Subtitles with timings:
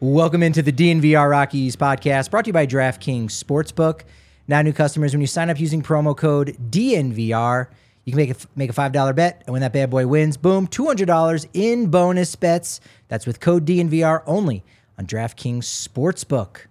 [0.00, 4.02] Welcome into the DNVR Rockies podcast brought to you by DraftKings Sportsbook.
[4.46, 7.66] Now, new customers, when you sign up using promo code DNVR,
[8.04, 10.68] you can make a, make a $5 bet, and when that bad boy wins, boom,
[10.68, 12.80] $200 in bonus bets.
[13.08, 14.64] That's with code DNVR only
[14.98, 16.66] on DraftKings Sportsbook.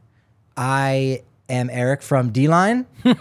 [0.56, 2.86] I am Eric from D Line.
[3.04, 3.18] and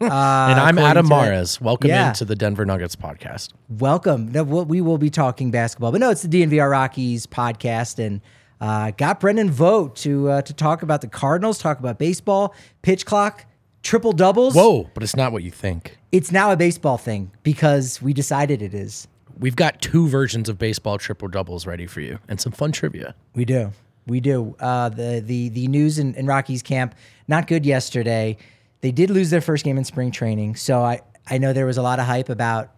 [0.00, 1.60] I'm uh, Adam to- Mares.
[1.60, 2.08] Welcome Yeah.
[2.08, 3.50] into the Denver Nuggets podcast.
[3.68, 4.32] Welcome.
[4.32, 8.20] No, we'll- we will be talking basketball, but no, it's the DNVR Rockies podcast, and
[8.60, 13.06] uh, got Brendan Vogt to uh, to talk about the Cardinals, talk about baseball, pitch
[13.06, 13.46] clock,
[13.82, 14.54] triple doubles.
[14.54, 15.98] Whoa, but it's not what you think.
[16.12, 19.08] It's now a baseball thing because we decided it is.
[19.38, 23.14] We've got two versions of baseball triple doubles ready for you and some fun trivia.
[23.34, 23.72] We do.
[24.06, 24.56] We do.
[24.60, 26.94] Uh, the the the news in, in Rockies camp
[27.28, 28.36] not good yesterday.
[28.80, 31.78] They did lose their first game in spring training, so I I know there was
[31.78, 32.72] a lot of hype about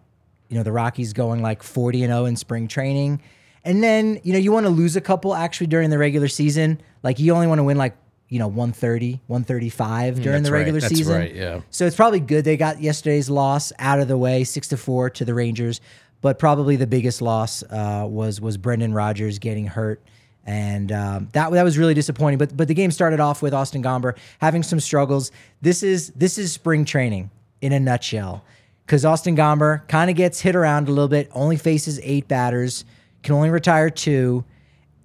[0.47, 3.21] you know the Rockies going like forty and zero in spring training,
[3.65, 6.81] and then you know you want to lose a couple actually during the regular season.
[7.01, 7.95] Like you only want to win like
[8.29, 10.59] you know 130, 135 during that's the right.
[10.59, 11.15] regular That's season.
[11.15, 11.61] right, yeah.
[11.69, 15.09] So it's probably good they got yesterday's loss out of the way, six to four
[15.11, 15.81] to the Rangers.
[16.21, 20.01] But probably the biggest loss uh, was was Brendan Rodgers getting hurt,
[20.45, 22.37] and um, that that was really disappointing.
[22.39, 25.31] But but the game started off with Austin Gomber having some struggles.
[25.61, 27.29] This is this is spring training
[27.61, 28.43] in a nutshell,
[28.85, 32.85] because Austin Gomber kind of gets hit around a little bit, only faces eight batters,
[33.23, 34.43] can only retire two,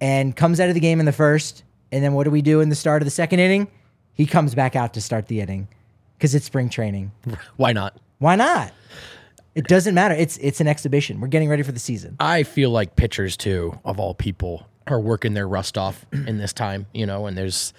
[0.00, 1.64] and comes out of the game in the first.
[1.90, 3.68] And then what do we do in the start of the second inning?
[4.12, 5.68] He comes back out to start the inning
[6.16, 7.12] because it's spring training.
[7.56, 7.96] Why not?
[8.18, 8.72] Why not?
[9.54, 10.14] It doesn't matter.
[10.14, 11.20] It's it's an exhibition.
[11.20, 12.16] We're getting ready for the season.
[12.20, 16.52] I feel like pitchers too, of all people, are working their rust off in this
[16.52, 17.72] time, you know, and there's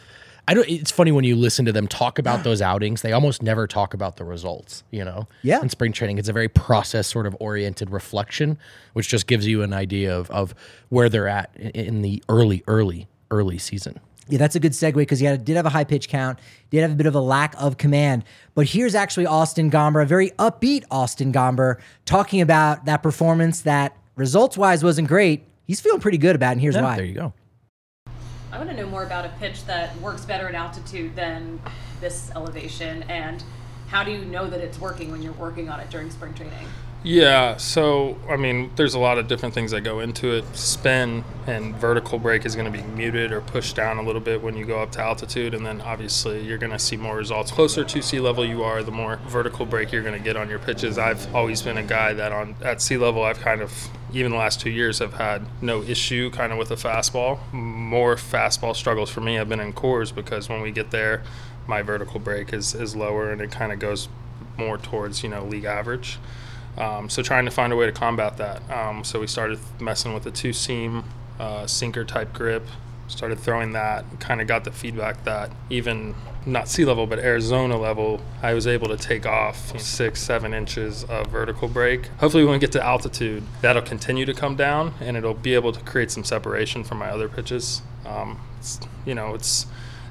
[0.50, 3.44] I don't it's funny when you listen to them talk about those outings, they almost
[3.44, 5.28] never talk about the results, you know.
[5.44, 5.62] Yeah.
[5.62, 8.58] In spring training, it's a very process sort of oriented reflection,
[8.94, 10.56] which just gives you an idea of of
[10.90, 14.00] where they're at in the early, early, early season.
[14.28, 16.40] Yeah, that's a good segue because he had, did have a high pitch count,
[16.72, 18.24] did have a bit of a lack of command.
[18.56, 23.96] But here's actually Austin Gomber, a very upbeat Austin Gomber, talking about that performance that
[24.16, 25.46] results wise wasn't great.
[25.68, 26.96] He's feeling pretty good about it, and here's Yeah, why.
[26.96, 27.34] there you go.
[28.52, 31.62] I want to know more about a pitch that works better at altitude than
[32.02, 33.44] this elevation, and
[33.88, 36.68] how do you know that it's working when you're working on it during spring training?
[37.02, 40.44] Yeah, so I mean, there's a lot of different things that go into it.
[40.54, 44.42] Spin and vertical break is going to be muted or pushed down a little bit
[44.42, 47.52] when you go up to altitude, and then obviously you're going to see more results.
[47.52, 50.50] Closer to sea level you are, the more vertical break you're going to get on
[50.50, 50.98] your pitches.
[50.98, 53.72] I've always been a guy that on at sea level, I've kind of
[54.12, 57.40] even the last two years have had no issue kind of with a fastball.
[57.54, 61.24] More fastball struggles for me have been in Coors because when we get there,
[61.66, 64.10] my vertical break is is lower and it kind of goes
[64.58, 66.20] more towards you know league average.
[66.78, 68.70] Um, so trying to find a way to combat that.
[68.72, 71.04] Um, so we started messing with the two seam
[71.40, 72.66] uh, sinker type grip.
[73.08, 74.06] Started throwing that.
[74.20, 76.16] Kind of got the feedback that even
[76.46, 81.04] not sea level but Arizona level, I was able to take off six seven inches
[81.06, 82.08] of vertical break.
[82.20, 85.72] Hopefully when we get to altitude, that'll continue to come down and it'll be able
[85.72, 87.82] to create some separation from my other pitches.
[88.06, 88.40] Um,
[89.06, 89.66] you know, it's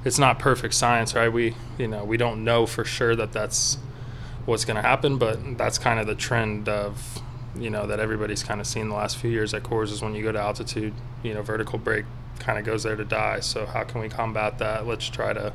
[0.05, 1.31] it's not perfect science, right?
[1.31, 3.77] We you know we don't know for sure that that's
[4.45, 7.21] what's going to happen, but that's kind of the trend of
[7.57, 10.15] you know that everybody's kind of seen the last few years at Coors is when
[10.15, 10.93] you go to altitude,
[11.23, 12.05] you know, vertical break
[12.39, 13.39] kind of goes there to die.
[13.41, 14.87] So how can we combat that?
[14.87, 15.53] Let's try to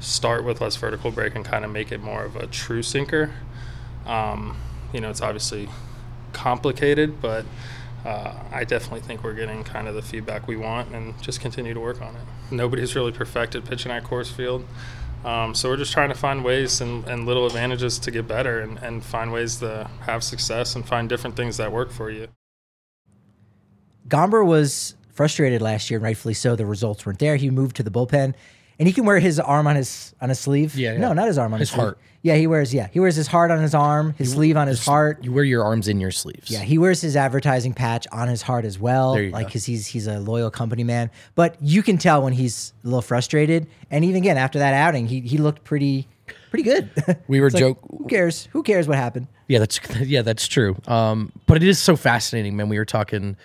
[0.00, 3.32] start with less vertical break and kind of make it more of a true sinker.
[4.06, 4.56] Um,
[4.92, 5.68] you know, it's obviously
[6.32, 7.44] complicated, but
[8.04, 11.72] uh, I definitely think we're getting kind of the feedback we want and just continue
[11.72, 12.22] to work on it.
[12.50, 14.66] Nobody's really perfected pitching at Coors Field.
[15.24, 18.60] Um, so we're just trying to find ways and, and little advantages to get better
[18.60, 22.28] and, and find ways to have success and find different things that work for you.
[24.06, 26.56] Gomber was frustrated last year, and rightfully so.
[26.56, 27.36] The results weren't there.
[27.36, 28.34] He moved to the bullpen,
[28.78, 30.74] and he can wear his arm on his on his sleeve.
[30.76, 31.82] Yeah, no, not his arm on His his, sleeve.
[31.84, 31.98] heart.
[32.22, 34.84] Yeah, he wears yeah he wears his heart on his arm, his sleeve on his
[34.84, 35.22] heart.
[35.22, 36.50] You wear your arms in your sleeves.
[36.50, 39.64] Yeah, he wears his advertising patch on his heart as well, There you like because
[39.66, 41.10] he's he's a loyal company man.
[41.34, 43.66] But you can tell when he's a little frustrated.
[43.90, 46.08] And even again after that outing, he he looked pretty
[46.50, 46.88] pretty good.
[47.28, 48.48] We were It's like, joke- Who cares?
[48.52, 49.26] Who cares what happened?
[49.46, 50.76] Yeah, that's yeah, that's true.
[50.86, 52.68] Um, but it is so fascinating, man.
[52.68, 53.36] We were talking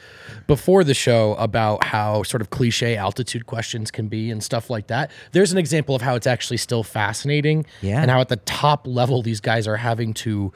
[0.47, 4.87] before the show about how sort of cliche altitude questions can be and stuff like
[4.87, 5.11] that.
[5.33, 8.01] There's an example of how it's actually still fascinating, Yeah.
[8.01, 10.53] and how at the top level these guys are having to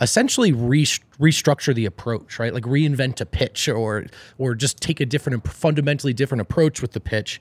[0.00, 0.84] essentially re-
[1.20, 2.52] restructure the approach, right?
[2.52, 4.06] Like reinvent a pitch or
[4.38, 7.40] or just take a different, and fundamentally different approach with the pitch.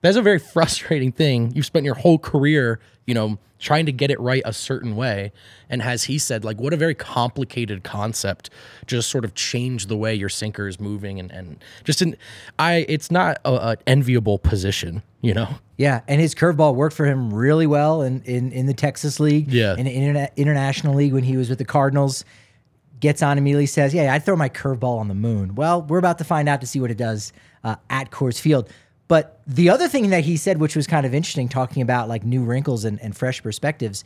[0.00, 1.52] That's a very frustrating thing.
[1.54, 2.78] You've spent your whole career,
[3.08, 5.32] you know, trying to get it right a certain way.
[5.70, 8.50] And as he said, like, what a very complicated concept.
[8.86, 12.16] Just sort of change the way your sinker is moving, and and just in,
[12.58, 15.48] I, it's not a, a enviable position, you know.
[15.78, 19.50] Yeah, and his curveball worked for him really well in in, in the Texas League.
[19.50, 19.74] Yeah.
[19.76, 22.26] in the interna- international league when he was with the Cardinals.
[23.00, 26.18] Gets on immediately, says, "Yeah, I'd throw my curveball on the moon." Well, we're about
[26.18, 27.32] to find out to see what it does
[27.62, 28.68] uh, at Coors Field.
[29.08, 32.24] But the other thing that he said, which was kind of interesting, talking about like
[32.24, 34.04] new wrinkles and, and fresh perspectives,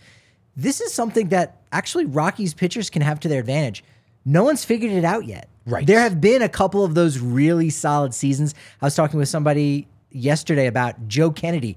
[0.56, 3.82] this is something that actually Rockies pitchers can have to their advantage.
[4.24, 5.48] No one's figured it out yet.
[5.66, 5.86] Right.
[5.86, 8.54] There have been a couple of those really solid seasons.
[8.80, 11.76] I was talking with somebody yesterday about Joe Kennedy.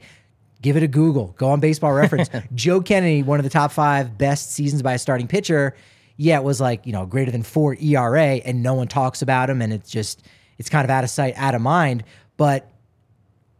[0.61, 1.33] Give it a Google.
[1.37, 2.29] Go on baseball reference.
[2.53, 5.75] Joe Kennedy, one of the top five best seasons by a starting pitcher.
[6.17, 9.49] Yeah, it was like, you know, greater than four ERA, and no one talks about
[9.49, 10.25] him, and it's just
[10.57, 12.03] it's kind of out of sight, out of mind.
[12.37, 12.71] But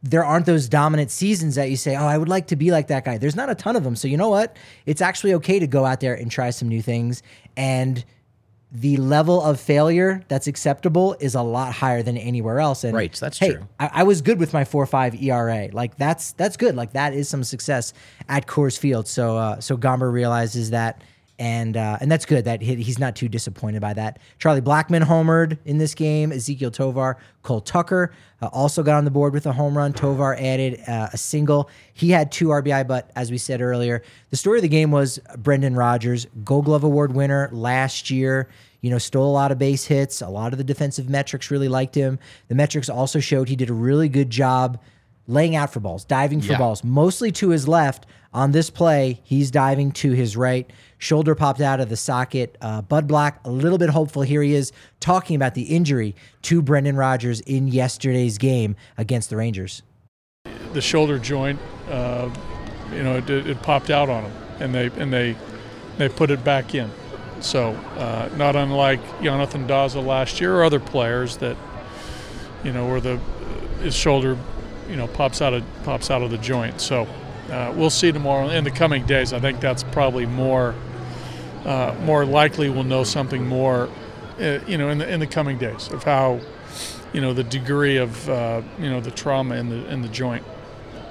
[0.06, 2.88] there aren't those dominant seasons that you say, oh, I would like to be like
[2.88, 3.18] that guy.
[3.18, 3.96] There's not a ton of them.
[3.96, 4.56] So you know what?
[4.86, 7.24] It's actually okay to go out there and try some new things.
[7.58, 8.06] And
[8.72, 12.84] the level of failure that's acceptable is a lot higher than anywhere else.
[12.84, 13.68] And Right, that's hey, true.
[13.80, 15.70] I, I was good with my four five ERA.
[15.72, 16.76] Like that's that's good.
[16.76, 17.92] Like that is some success
[18.30, 19.08] at Coors Field.
[19.08, 21.02] So uh, so Gomber realizes that.
[21.38, 24.20] And uh, and that's good that he, he's not too disappointed by that.
[24.40, 26.32] Charlie Blackmon homered in this game.
[26.32, 29.92] Ezequiel Tovar, Cole Tucker uh, also got on the board with a home run.
[29.92, 31.70] Tovar added uh, a single.
[31.94, 35.20] He had two RBI, but as we said earlier, the story of the game was
[35.38, 38.48] Brendan Rodgers, Gold Glove Award winner last year.
[38.80, 40.22] You know, stole a lot of base hits.
[40.22, 42.20] A lot of the defensive metrics really liked him.
[42.48, 44.80] The metrics also showed he did a really good job
[45.28, 46.58] laying out for balls, diving for Yeah.
[46.58, 48.06] balls, mostly to his left.
[48.34, 50.70] On this play, he's diving to his right.
[50.98, 52.58] Shoulder popped out of the socket.
[52.62, 54.24] Uh, Bud Black, a little bit hopeful.
[54.24, 59.38] Here he is talking about the injury to Brendan Rodgers in yesterday's game against the
[59.38, 59.84] Rangers.
[60.74, 61.58] the shoulder joint,
[61.90, 62.30] uh,
[62.94, 65.36] you know, it, it popped out on him, and they and they
[65.98, 66.92] they put it back in.
[67.40, 71.56] So uh, not unlike Jonathan Daza last year or other players that,
[72.66, 73.18] you know, where the
[73.82, 74.38] his shoulder,
[74.90, 76.82] you know, pops out of pops out of the joint.
[76.82, 77.08] So
[77.52, 79.34] uh, we'll see tomorrow in the coming days.
[79.34, 80.76] I think that's probably more
[81.66, 82.70] uh, more likely.
[82.70, 83.90] We'll know something more,
[84.40, 86.40] uh, you know, in the in the coming days of how,
[87.14, 90.44] you know, the degree of uh, you know the trauma in the in the joint.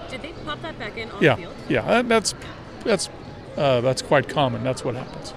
[0.09, 1.55] Did they pop that back in on Yeah, the field?
[1.69, 2.35] yeah, that's
[2.85, 3.09] that's
[3.56, 4.62] uh, that's quite common.
[4.62, 5.35] That's what happens.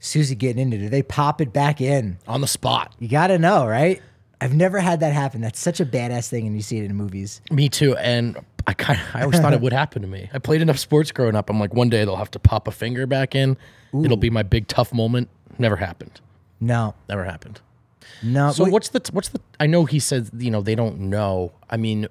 [0.00, 0.88] Susie getting into it.
[0.90, 2.18] They pop it back in.
[2.26, 2.92] On the spot.
[2.98, 4.02] You got to know, right?
[4.42, 5.40] I've never had that happen.
[5.40, 7.40] That's such a badass thing, and you see it in movies.
[7.50, 7.96] Me too.
[7.96, 10.28] And I kind of, I always thought it would happen to me.
[10.34, 11.48] I played enough sports growing up.
[11.48, 13.56] I'm like, one day they'll have to pop a finger back in.
[14.02, 15.28] It'll be my big tough moment.
[15.58, 16.20] Never happened.
[16.60, 17.60] No, Never happened.
[18.22, 18.52] no.
[18.52, 19.40] So wait, what's the what's the?
[19.60, 21.52] I know he said you know they don't know.
[21.68, 22.06] I mean,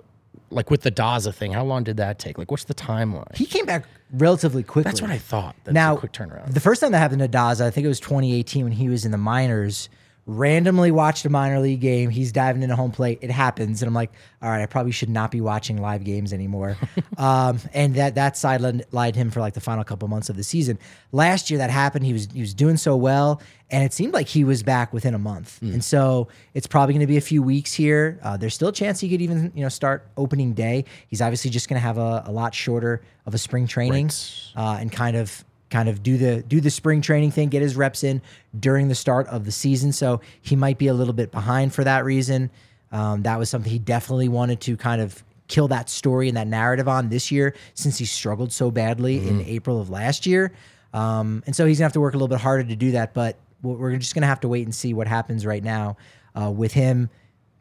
[0.49, 2.37] like with the Daza thing, how long did that take?
[2.37, 3.35] Like, what's the timeline?
[3.35, 4.89] he came back relatively quickly.
[4.89, 5.55] That's what I thought.
[5.63, 6.53] That's now, a quick turnaround.
[6.53, 9.05] The first time that happened to Daza, I think it was 2018 when he was
[9.05, 9.89] in the minors.
[10.37, 12.09] Randomly watched a minor league game.
[12.09, 13.19] He's diving into home plate.
[13.21, 14.11] It happens, and I'm like,
[14.41, 16.77] all right, I probably should not be watching live games anymore.
[17.17, 20.79] um, and that that sidelined him for like the final couple months of the season.
[21.11, 22.05] Last year that happened.
[22.05, 25.13] He was he was doing so well, and it seemed like he was back within
[25.13, 25.61] a month.
[25.61, 28.19] And so it's probably going to be a few weeks here.
[28.23, 30.85] Uh, there's still a chance he could even you know start opening day.
[31.07, 34.11] He's obviously just going to have a, a lot shorter of a spring training
[34.55, 37.75] uh, and kind of kind of do the do the spring training thing, get his
[37.75, 38.21] reps in
[38.59, 39.91] during the start of the season.
[39.91, 42.51] So he might be a little bit behind for that reason.
[42.91, 46.47] Um, that was something he definitely wanted to kind of kill that story and that
[46.47, 50.53] narrative on this year since he struggled so badly in April of last year.
[50.93, 53.13] Um, and so he's gonna have to work a little bit harder to do that.
[53.13, 55.97] But we're we're just gonna have to wait and see what happens right now
[56.39, 57.09] uh, with him.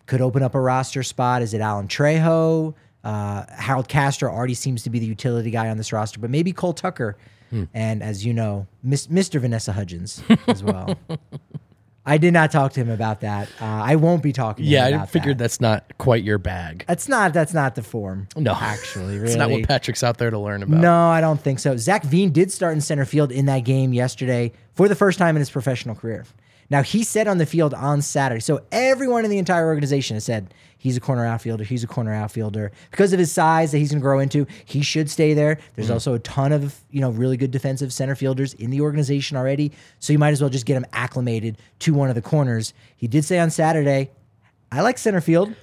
[0.07, 1.43] Could open up a roster spot.
[1.43, 2.75] Is it Alan Trejo?
[3.05, 6.52] Uh, Harold Castro already seems to be the utility guy on this roster, but maybe
[6.52, 7.17] Cole Tucker.
[7.75, 9.40] And as you know, Miss, Mr.
[9.40, 10.97] Vanessa Hudgens as well.
[12.07, 13.49] I did not talk to him about that.
[13.61, 14.64] Uh, I won't be talking.
[14.64, 15.45] Yeah, I figured that.
[15.45, 16.85] that's not quite your bag.
[16.88, 17.35] That's not.
[17.35, 18.26] That's not the form.
[18.37, 19.26] No, actually, really.
[19.26, 20.80] it's not what Patrick's out there to learn about.
[20.80, 21.76] No, I don't think so.
[21.76, 25.37] Zach Veen did start in center field in that game yesterday for the first time
[25.37, 26.25] in his professional career.
[26.71, 28.40] Now he said on the field on Saturday.
[28.40, 31.63] So everyone in the entire organization has said he's a corner outfielder.
[31.63, 34.47] He's a corner outfielder because of his size that he's going to grow into.
[34.65, 35.59] He should stay there.
[35.77, 35.95] There's mm-hmm.
[35.95, 39.73] also a ton of you know really good defensive center fielders in the organization already.
[40.01, 42.73] So you might as well just get him acclimated to one of the corners.
[42.97, 44.11] He did say on Saturday,
[44.73, 45.55] I like center field.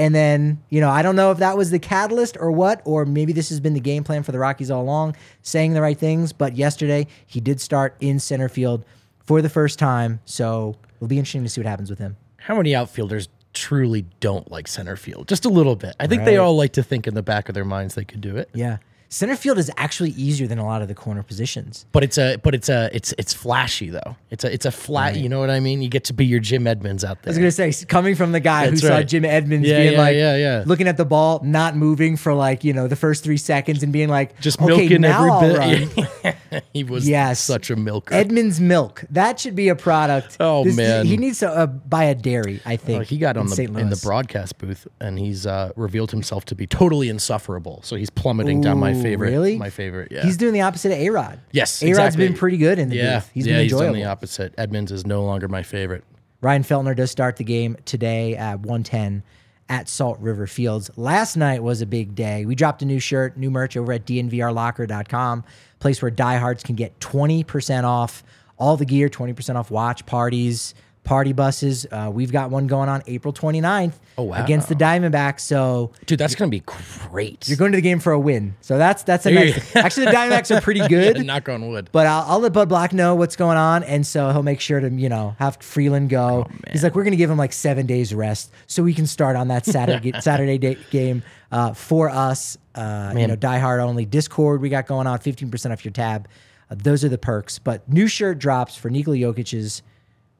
[0.00, 3.04] And then, you know, I don't know if that was the catalyst or what, or
[3.04, 5.98] maybe this has been the game plan for the Rockies all along, saying the right
[5.98, 6.32] things.
[6.32, 8.84] But yesterday, he did start in center field
[9.24, 10.20] for the first time.
[10.24, 12.16] So it'll be interesting to see what happens with him.
[12.36, 15.28] How many outfielders truly don't like center field?
[15.28, 15.94] Just a little bit.
[15.98, 18.20] I think they all like to think in the back of their minds they could
[18.20, 18.48] do it.
[18.54, 18.78] Yeah.
[19.10, 21.86] Center field is actually easier than a lot of the corner positions.
[21.92, 24.16] But it's a but it's a it's it's flashy though.
[24.30, 25.16] It's a it's a flat.
[25.16, 25.80] You know what I mean?
[25.80, 27.30] You get to be your Jim Edmonds out there.
[27.30, 29.02] I was gonna say, coming from the guy That's who saw.
[29.02, 30.62] Jim Edmonds Yeah, being yeah, like, yeah, yeah.
[30.66, 33.94] looking at the ball, not moving for like you know the first three seconds, and
[33.94, 35.86] being like, Just okay, milking now every I'll
[36.22, 36.36] bit.
[36.52, 37.40] run." he was Yes.
[37.40, 38.14] such a milker.
[38.14, 39.04] Edmonds milk.
[39.10, 40.36] That should be a product.
[40.40, 41.06] Oh, man.
[41.06, 42.60] he needs to uh, buy a dairy.
[42.64, 43.78] I think Oh, he got on in the St.
[43.78, 47.80] in the broadcast booth and he's uh, revealed himself to be totally insufferable.
[47.82, 49.30] So he's plummeting down my favorite.
[49.30, 49.56] Really?
[49.58, 50.10] My favorite.
[50.12, 50.22] Yeah.
[50.24, 51.40] He's doing the opposite of A Rod.
[51.52, 51.82] yes.
[51.82, 52.28] A Rod's exactly.
[52.28, 53.18] been pretty good in the yeah.
[53.20, 53.30] booth.
[53.34, 53.54] He's yeah.
[53.54, 53.92] been he's enjoyable.
[53.94, 54.54] done the opposite.
[54.58, 56.04] Edmonds is no longer my favorite.
[56.40, 59.24] Ryan Feltner does start the game today at 110
[59.68, 60.90] at Salt River Fields.
[60.96, 62.44] Last night was a big day.
[62.44, 65.44] We dropped a new shirt, new merch over at dnvrlocker.com,
[65.78, 68.22] place where diehards can get 20% off
[68.58, 70.74] all the gear, 20% off watch parties,
[71.08, 71.86] party buses.
[71.90, 74.44] Uh, we've got one going on April 29th Oh, wow.
[74.44, 75.40] against the Diamondbacks.
[75.40, 77.48] So Dude, that's gonna be great.
[77.48, 78.54] you're going to the game for a win.
[78.60, 79.74] So that's that's a nice.
[79.76, 81.16] Actually, the Diamondbacks are pretty good.
[81.16, 81.88] Yeah, knock on wood.
[81.92, 84.80] But I'll, I'll let Bud Black know what's going on, and so he'll make sure
[84.80, 86.46] to you know have Freeland go.
[86.46, 89.34] Oh, He's like, we're gonna give him like seven days rest so we can start
[89.36, 92.58] on that Saturday Saturday day, game uh, for us.
[92.74, 95.92] Uh, you know, Die Hard only Discord we got going on, fifteen percent off your
[95.92, 96.28] tab.
[96.70, 97.58] Uh, those are the perks.
[97.58, 99.82] But new shirt drops for Nikola Jokic's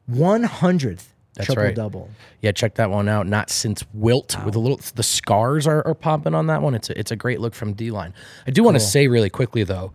[0.08, 1.74] one hundredth triple right.
[1.74, 2.10] double.
[2.42, 3.28] Yeah, check that one out.
[3.28, 6.74] Not since Wilt with a little the scars are, are popping on that one.
[6.74, 8.12] It's a, it's a great look from D line.
[8.46, 9.92] I do want to say really quickly though,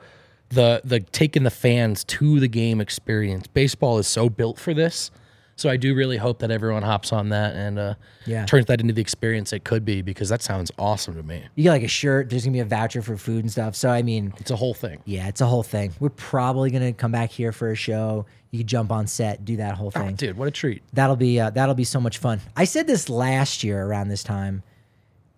[0.50, 3.48] the the taking the fans to the game experience.
[3.48, 5.12] Baseball is so built for this.
[5.56, 7.94] So I do really hope that everyone hops on that and uh,
[8.26, 8.44] Yeah.
[8.48, 11.44] turns that into the experience it could be because that sounds awesome to me.
[11.54, 12.30] You get like a shirt.
[12.32, 13.76] There's gonna be a voucher for food and stuff.
[13.76, 15.02] So I mean, It's a whole thing.
[15.06, 15.94] yeah, it's a whole thing.
[16.00, 18.26] We're probably gonna come back here for a show.
[18.54, 20.14] You could jump on set, do that whole Oh, thing.
[20.16, 20.84] dude, what a treat.
[20.94, 22.40] That'll be uh, that'll be so much fun.
[22.56, 24.62] I said this last year around this time.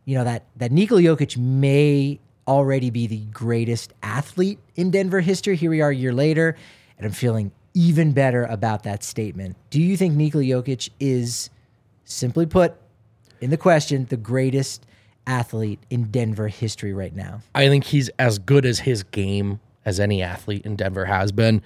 [0.03, 5.55] You know that that Nikola Jokic may already be the greatest athlete in Denver history.
[5.55, 6.57] Here we are a year later,
[6.97, 9.55] and I'm feeling even better about that statement.
[9.69, 11.49] Do you think Nikola Jokic is,
[12.03, 12.73] simply put,
[13.39, 14.85] in the question, the greatest
[15.25, 17.41] athlete in Denver history right now?
[17.55, 21.61] I think he's as good as his game as any athlete in Denver has been.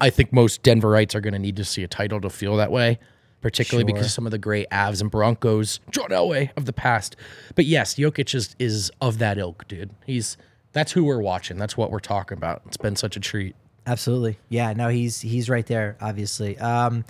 [0.00, 2.70] I think most Denverites are going to need to see a title to feel that
[2.70, 2.98] way,
[3.40, 3.94] particularly Sure.
[3.96, 7.16] because some of the great Avs and Broncos, John Elway of the past.
[7.54, 9.90] But yes, Jokic is is of that ilk, dude.
[10.06, 10.36] He's
[10.72, 11.56] that's who we're watching.
[11.56, 12.62] That's what we're talking about.
[12.66, 13.56] It's been such a treat.
[13.86, 14.38] Absolutely.
[14.48, 16.56] Yeah, no, he's he's right there, obviously.
[16.58, 17.04] Um,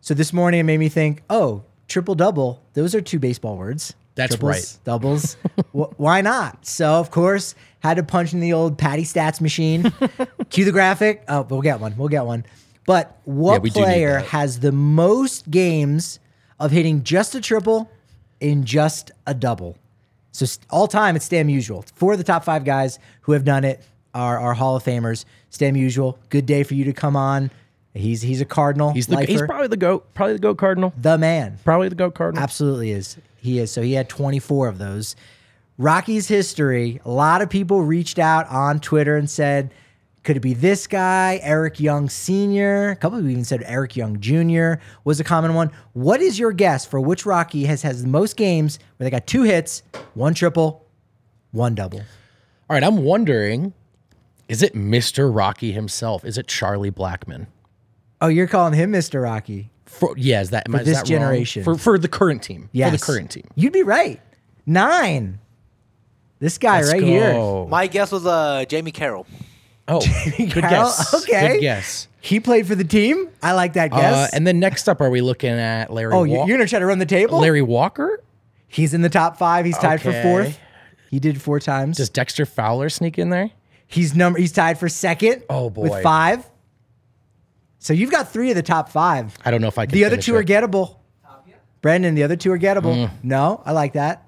[0.00, 2.62] so this morning it made me think, oh, triple double.
[2.74, 3.94] Those are two baseball words.
[4.18, 4.84] That's Triples, right.
[4.84, 5.34] Doubles.
[5.72, 6.66] Wh- why not?
[6.66, 9.92] So of course had to punch in the old Patty Stats machine.
[10.50, 11.22] Cue the graphic.
[11.28, 11.96] Oh, we'll get one.
[11.96, 12.44] We'll get one.
[12.84, 16.18] But what need player has the most games
[16.58, 17.90] of hitting just a triple
[18.40, 19.78] in just a double?
[20.32, 21.88] So all time, it's Stan Musial.
[21.94, 23.84] Four of the top five guys who have done it
[24.14, 25.24] are, are Hall of Famers.
[25.50, 27.50] Stan Musial, good day for you to come on.
[27.94, 28.92] He's he's a Cardinal.
[28.92, 31.58] He's the he's probably the goat, probably the goat cardinal, the man.
[31.64, 32.42] probably the goat cardinal.
[32.42, 33.16] Absolutely is.
[33.38, 33.70] He is.
[33.70, 35.16] So he had 24 of those.
[35.78, 39.72] Rocky's history, a lot of people reached out on Twitter and said,
[40.24, 42.90] could it be this guy, Eric Young Sr.?
[42.90, 44.74] A couple of people even said Eric Young Jr.
[45.04, 45.70] was a common one.
[45.94, 49.26] What is your guess for which Rocky has has the most games where they got
[49.26, 49.82] two hits,
[50.14, 50.84] one triple,
[51.52, 52.00] one double?
[52.00, 53.72] All right, I'm wondering,
[54.48, 55.34] is it Mr.
[55.34, 56.24] Rocky himself?
[56.24, 57.46] Is it Charlie Blackmon?
[58.20, 59.22] Oh, you're calling him Mr.
[59.22, 59.70] Rocky.
[59.88, 61.20] For, yeah, is that am I- is this that wrong?
[61.20, 61.64] generation.
[61.64, 62.68] for for the current team?
[62.72, 62.90] Yes.
[62.90, 63.44] For the current team.
[63.54, 64.20] You'd be right.
[64.66, 65.38] Nine.
[66.40, 67.32] This guy Let's right here.
[67.32, 67.66] go.
[67.68, 69.26] My guess was uh, Jamie Carroll.
[69.88, 70.00] Oh,
[70.36, 70.70] good Carroll?
[70.70, 71.14] guess.
[71.14, 71.54] Okay.
[71.54, 72.06] Good guess.
[72.20, 73.28] He played for the team.
[73.42, 74.34] I like that Uh, guess.
[74.34, 76.12] and then next up, are we looking at Larry?
[76.12, 77.40] oh, Wa- you- you're gonna try to run the table?
[77.40, 78.22] Larry Walker?
[78.68, 79.64] He's in the top five.
[79.64, 80.58] He's tied for fourth.
[81.10, 81.96] He did four times.
[81.96, 83.50] Does Dexter Fowler sneak in there?
[83.86, 84.38] he's number.
[84.38, 85.42] He's tied for second.
[85.48, 85.88] Oh, boy.
[85.88, 86.44] with five.
[87.78, 89.36] So you've got three of the top five.
[89.44, 89.94] I don't know if I can.
[89.94, 90.46] The other finish two are it.
[90.46, 90.96] gettable.
[91.80, 93.06] Brandon, the other two are gettable.
[93.06, 93.10] Mm.
[93.22, 94.26] No, I like that.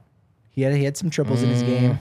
[0.50, 1.98] He had he had some triples in his game.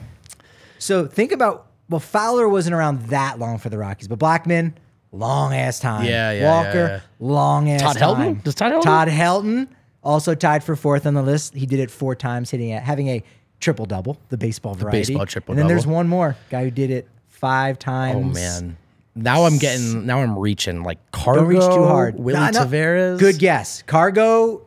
[0.78, 4.74] So think about well, Fowler wasn't around that long for the Rockies, but Blackmon,
[5.10, 6.04] long ass time.
[6.06, 7.00] Yeah, yeah, Walker, yeah, yeah.
[7.18, 8.36] long ass Todd time.
[8.36, 8.44] Helton?
[8.44, 9.68] Does Todd Helton- Todd Helton
[10.02, 11.54] also tied for fourth on the list.
[11.54, 13.22] He did it four times, hitting a, having a
[13.58, 14.98] triple double, the baseball variety.
[14.98, 18.38] baseball triple And then there's one more guy who did it five times.
[18.38, 18.76] Oh man.
[19.14, 20.06] Now I'm getting.
[20.06, 21.40] Now I'm reaching like Cargo.
[21.40, 22.16] Don't reach too hard.
[22.18, 22.60] Willie Nah, no.
[22.60, 23.18] Taveras.
[23.18, 23.82] Good guess.
[23.82, 24.66] Cargo.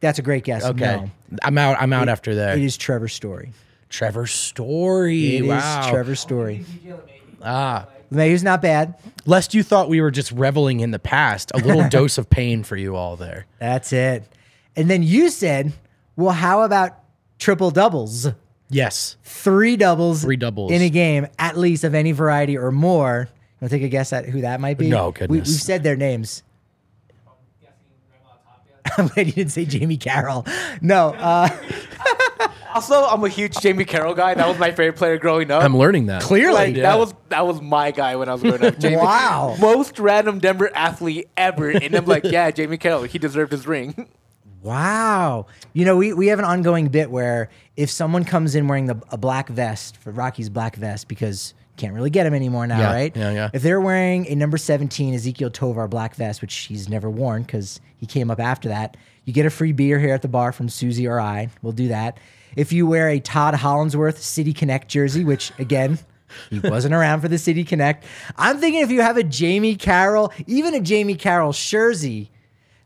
[0.00, 0.64] That's a great guess.
[0.64, 0.96] Okay.
[0.96, 1.10] No.
[1.42, 1.76] I'm out.
[1.80, 2.58] I'm out after that.
[2.58, 3.52] It is Trevor Story.
[3.88, 5.36] Trevor Story.
[5.36, 5.90] It is wow.
[5.90, 6.64] Trevor Story.
[7.42, 7.86] Ah.
[8.10, 8.94] Mayhe's not bad.
[9.26, 11.50] Lest you thought we were just reveling in the past.
[11.54, 13.46] A little dose of pain for you all there.
[13.58, 14.24] That's it.
[14.76, 15.72] And then you said,
[16.16, 16.92] well, how about
[17.38, 18.28] triple doubles?
[18.68, 19.16] Yes.
[19.24, 20.22] Three doubles.
[20.22, 20.70] Three doubles.
[20.70, 23.28] In a game, at least of any variety or more.
[23.64, 24.90] Want to take a guess at who that might be?
[24.90, 25.48] No, We, goodness.
[25.48, 26.42] we've said their names.
[28.98, 30.44] I'm glad you didn't say Jamie Carroll.
[30.82, 31.14] No.
[31.14, 31.48] Uh,
[32.74, 34.34] Also, I'm a huge Jamie Carroll guy.
[34.34, 35.62] That was my favorite player growing up.
[35.62, 36.20] I'm learning that.
[36.22, 36.54] clearly.
[36.54, 36.82] Like, Yeah.
[36.82, 38.78] that was that was my guy when I was growing up.
[38.80, 39.56] Jamie, Wow.
[39.60, 43.04] Most random Denver athlete ever, and I'm like, yeah, Jamie Carroll.
[43.04, 44.08] He deserved his ring.
[44.64, 45.46] Wow.
[45.74, 48.96] You know, we, we have an ongoing bit where if someone comes in wearing the,
[49.10, 52.78] a black vest for Rocky's black vest because you can't really get him anymore now,
[52.78, 53.14] Yeah, right?
[53.16, 53.50] yeah, yeah.
[53.52, 57.78] If they're wearing a number 17 Ezequiel Tovar black vest, which he's never worn because
[57.98, 60.70] he came up after that, you get a free beer here at the bar from
[60.70, 61.50] Susie or I.
[61.60, 62.18] We'll do that.
[62.56, 65.98] If you wear a Todd Hollandsworth City Connect jersey, which again,
[66.48, 68.04] he wasn't around for the City Connect.
[68.38, 72.30] I'm thinking if you have a Jamie Carroll, even a Jamie Carroll jersey,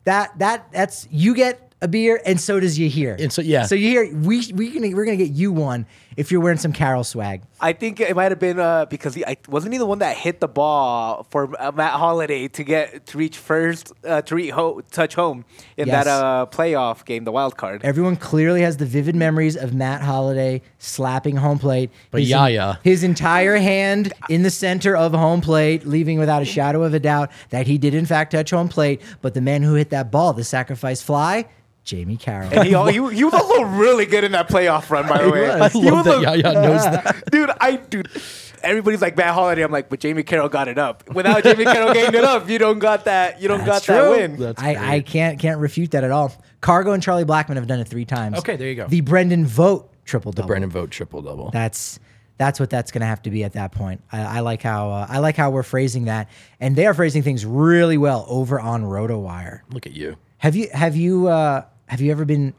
[0.04, 3.16] that that that's you get a beer and so does you here.
[3.18, 3.64] And so- yeah.
[3.66, 6.72] So you hear we we gonna we're gonna get you one if you're wearing some
[6.72, 7.42] Carroll swag.
[7.60, 10.16] I think it might have been uh, because he I, wasn't he the one that
[10.16, 14.50] hit the ball for uh, Matt Holliday to get to reach first uh, to reach
[14.50, 15.44] ho- touch home
[15.76, 16.04] in Yes.
[16.04, 17.84] that uh, playoff game, the wild card.
[17.84, 21.90] Everyone clearly has the vivid memories of Matt Holliday slapping home plate.
[22.10, 22.78] But his, Yaya.
[22.82, 27.00] his entire hand in the center of home plate, leaving without a shadow of a
[27.00, 29.00] doubt that he did in fact touch home plate.
[29.22, 31.44] But the man who hit that ball, the sacrifice fly,
[31.88, 32.50] Jamie Carroll.
[32.52, 35.30] And he, al- he, he was also really good in that playoff run, by the
[35.30, 35.48] way.
[35.48, 35.50] was.
[35.60, 37.24] I He love was that a- Yaya knows that.
[37.32, 37.50] dude.
[37.60, 38.08] I dude.
[38.62, 39.62] Everybody's like Matt Holliday.
[39.62, 41.08] I'm like, but Jamie Carroll got it up.
[41.14, 43.40] Without Jamie Carroll getting it up, you don't got that.
[43.40, 44.16] You don't That's got that true.
[44.18, 44.36] win.
[44.36, 46.32] That's I, I can't can't refute that at all.
[46.60, 48.38] Cargo and Charlie Blackmon have done it three times.
[48.38, 48.86] Okay, there you go.
[48.88, 50.44] The Brendan Vogt triple double.
[50.46, 51.50] The Brendan Vogt triple double.
[51.52, 52.00] That's
[52.36, 54.02] that's what that's going to have to be at that point.
[54.12, 56.28] I, I like how uh, I like how we're phrasing that,
[56.60, 59.60] and they are phrasing things really well over on RotoWire.
[59.70, 60.16] Look at you.
[60.38, 62.54] Have you have you uh, have you ever been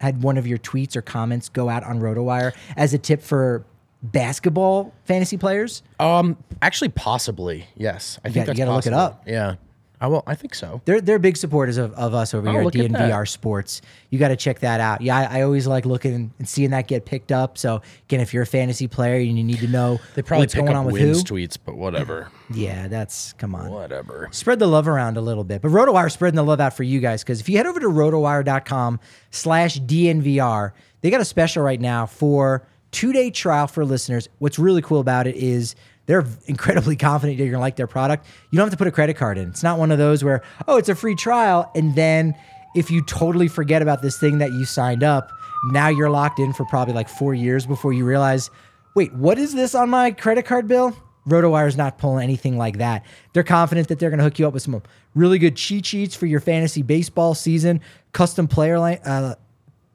[0.00, 3.64] had one of your tweets or comments go out on RotoWire as a tip for
[4.02, 5.82] basketball fantasy players?
[5.98, 8.18] Um, actually, possibly yes.
[8.24, 9.22] I think got- you gotta look it up.
[9.26, 9.56] Yeah,
[10.00, 10.22] I will.
[10.26, 10.80] I think so.
[10.84, 13.28] They're they're big supporters of, of us over Oh, here at look at DNVR.
[13.28, 13.82] Sports.
[14.10, 15.00] You got to check that out.
[15.00, 17.58] Yeah, I, I always like looking and seeing that get picked up.
[17.58, 20.54] So again, if you're a fantasy player and you need to know They probably what's
[20.54, 22.28] pick going up on with who, wins tweets, but whatever.
[22.54, 23.70] yeah, that's come on.
[23.70, 24.28] whatever.
[24.30, 25.62] spread the love around a little bit.
[25.62, 27.86] But RotoWire spreading the love out for you guys because if you head over to
[27.88, 34.28] rotowire.com slash DNVR, they got a special right now for two-day trial for listeners.
[34.38, 35.74] What's really cool about it is
[36.08, 38.26] they're incredibly confident you're to like their product.
[38.50, 39.50] You don't have to put a credit card in.
[39.50, 41.70] It's not one of those where, oh, it's a free trial.
[41.74, 42.34] And then
[42.74, 45.30] if you totally forget about this thing that you signed up,
[45.70, 48.50] now you're locked in for probably like four years before you realize,
[48.96, 50.96] wait, what is this on my credit card bill?
[51.28, 53.04] RotoWire's not pulling anything like that.
[53.34, 54.82] They're confident that they're going to hook you up with some
[55.14, 59.34] really good cheat sheets for your fantasy baseball season, custom player uh,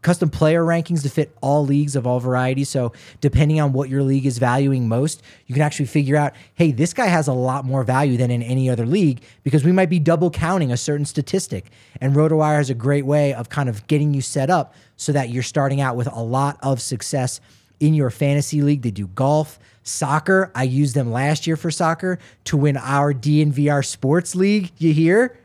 [0.04, 2.70] custom player rankings to fit all leagues of all varieties.
[2.70, 6.72] So depending on what your league is valuing most, you can actually figure out, hey,
[6.72, 9.90] this guy has a lot more value than in any other league because we might
[9.90, 11.72] be double counting a certain statistic.
[12.00, 15.30] And RotoWire has a great way of kind of getting you set up so that
[15.30, 17.42] you're starting out with a lot of success
[17.80, 18.82] in your fantasy league.
[18.82, 20.52] They do golf, soccer.
[20.56, 24.72] I used them last year for soccer to win our DNVR sports league.
[24.78, 25.38] You hear?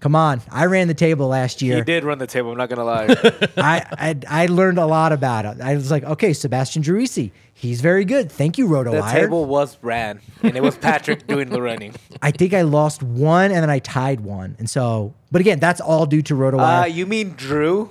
[0.00, 0.40] Come on.
[0.50, 1.76] I ran the table last year.
[1.78, 2.52] He did run the table.
[2.52, 3.06] I'm not gonna lie.
[3.56, 5.60] I, I I learned a lot about it.
[5.60, 8.30] I was like, okay, Sebastian Driussi, he's very good.
[8.30, 8.92] Thank you, Roto.
[8.92, 11.94] the table was ran, and it was Patrick doing the running.
[12.22, 14.54] I think I lost one and then I tied one.
[14.60, 16.58] And so, but again, that's all due to Roto.
[16.60, 17.90] Uh, you mean Drew?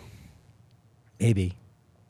[1.20, 1.56] Maybe.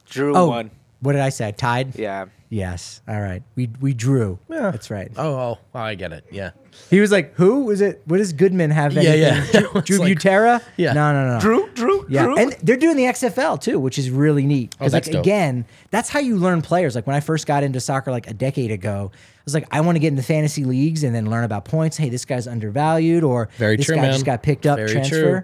[0.05, 0.71] Drew Oh, won.
[0.99, 1.51] What did I say?
[1.53, 1.97] Tied?
[1.97, 2.25] Yeah.
[2.49, 3.01] Yes.
[3.07, 3.43] All right.
[3.55, 4.39] We we drew.
[4.49, 4.71] Yeah.
[4.71, 5.11] That's right.
[5.17, 6.25] Oh, oh, I get it.
[6.31, 6.51] Yeah.
[6.89, 8.01] He was like, "Who was it?
[8.05, 8.93] What does Goodman have?
[8.93, 9.45] Yeah, yeah.
[9.51, 10.61] Drew, Drew like- Butera?
[10.77, 10.93] Yeah.
[10.93, 11.39] No, no, no.
[11.41, 12.37] Drew, Drew, Yeah, Drew.
[12.37, 14.75] and they're doing the XFL too, which is really neat.
[14.75, 15.23] Oh, Because that's like dope.
[15.25, 16.95] again, that's how you learn players.
[16.95, 19.81] Like when I first got into soccer, like a decade ago, I was like, I
[19.81, 21.97] want to get into fantasy leagues and then learn about points.
[21.97, 24.13] Hey, this guy's undervalued, or Very this true, guy man.
[24.13, 25.41] just got picked up Very transfer.
[25.41, 25.43] true.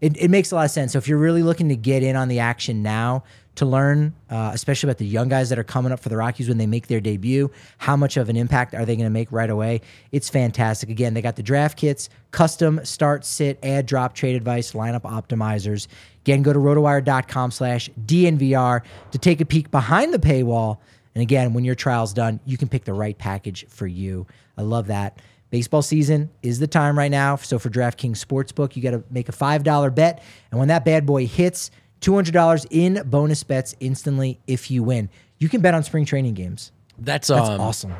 [0.00, 0.92] It, it makes a lot of sense.
[0.92, 3.24] So if you're really looking to get in on the action now
[3.56, 6.48] to learn, uh, especially about the young guys that are coming up for the Rockies
[6.48, 9.30] when they make their debut, how much of an impact are they going to make
[9.30, 9.80] right away?
[10.10, 10.88] It's fantastic.
[10.90, 15.86] Again, they got the draft kits, custom start, sit, add, drop, trade advice, lineup optimizers.
[16.22, 20.78] Again, go to rotowire.com slash DNVR to take a peek behind the paywall.
[21.14, 24.26] And again, when your trial's done, you can pick the right package for you.
[24.58, 25.20] I love that.
[25.54, 27.36] Baseball season is the time right now.
[27.36, 30.20] So for DraftKings Sportsbook, you got to make a $5 bet.
[30.50, 35.08] And when that bad boy hits, $200 in bonus bets instantly if you win.
[35.38, 36.72] You can bet on spring training games.
[36.98, 37.94] That's, That's um, awesome.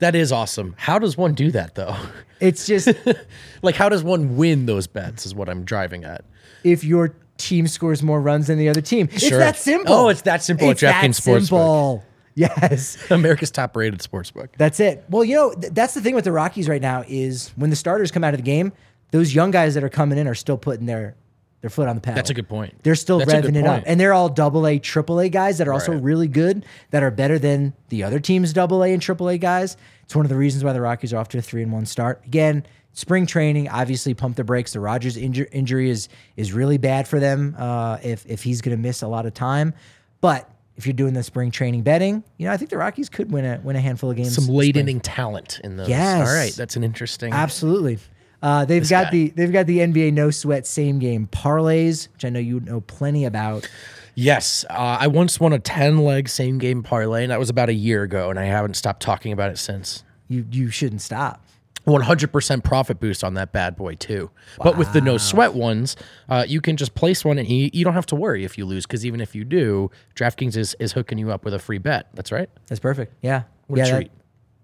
[0.00, 0.74] That is awesome.
[0.76, 1.96] How does one do that though?
[2.38, 2.92] It's just
[3.62, 5.24] like, how does one win those bets?
[5.24, 6.26] Is what I'm driving at.
[6.64, 9.08] if your team scores more runs than the other team.
[9.10, 9.94] It's that simple.
[9.94, 12.02] Oh, it's that simple at It's that DraftKings Sportsbook.
[12.38, 12.96] Yes.
[13.10, 14.48] America's top rated sportsbook.
[14.56, 15.04] That's it.
[15.08, 17.76] Well, you know, th- that's the thing with the Rockies right now is when the
[17.76, 18.72] starters come out of the game,
[19.10, 21.14] those young guys that are coming in are still putting their
[21.60, 22.14] their foot on the pedal.
[22.14, 22.84] That's a good point.
[22.84, 23.84] They're still That's a good revving it up, point.
[23.88, 26.02] and they're all double A, triple A guys that are also Right.
[26.02, 29.76] really good, that are better than the other team's double A and triple A guys.
[30.04, 31.84] It's one of the reasons why the Rockies are off to a three and one
[31.84, 32.22] start.
[32.26, 34.72] Again, spring training obviously pump the brakes.
[34.72, 38.76] The Rodgers inju- injury is is really bad for them uh, if if he's going
[38.76, 39.74] to miss a lot of time,
[40.20, 40.48] but.
[40.78, 43.44] If you're doing the spring training betting, you know I think the Rockies could win
[43.44, 44.34] a win a handful of games.
[44.34, 44.84] Some late spring.
[44.84, 45.88] inning talent in those.
[45.88, 46.26] Yes.
[46.26, 46.54] All right.
[46.54, 47.32] That's an interesting.
[47.32, 47.98] Absolutely.
[48.40, 49.10] Uh, they've got guy.
[49.10, 52.80] the they've got the NBA no sweat same game parlays, which I know you know
[52.80, 53.68] plenty about.
[54.14, 57.68] Yes, uh, I once won a ten leg same game parlay, and that was about
[57.68, 60.04] a year ago, and I haven't stopped talking about it since.
[60.28, 61.42] You you shouldn't stop.
[61.88, 64.30] One hundred percent profit boost on that bad boy too.
[64.62, 65.96] But with the no sweat ones,
[66.28, 68.66] uh, you can just place one, and you, you don't have to worry if you
[68.66, 71.78] lose, because even if you do, DraftKings is is hooking you up with a free
[71.78, 72.08] bet.
[72.14, 72.50] That's right.
[72.66, 73.14] That's perfect.
[73.22, 73.90] Yeah, What a yeah.
[74.00, 74.10] that-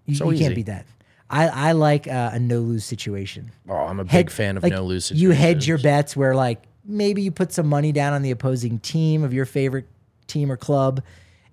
[0.05, 0.85] you So you can't beat that.
[1.29, 3.51] I I like uh, a no lose situation.
[3.67, 5.05] Oh, I'm a big Head- fan of like, no lose.
[5.05, 5.21] situations.
[5.23, 8.77] You hedge your bets where like maybe you put some money down on the opposing
[8.79, 9.87] team of your favorite
[10.27, 11.01] team or club,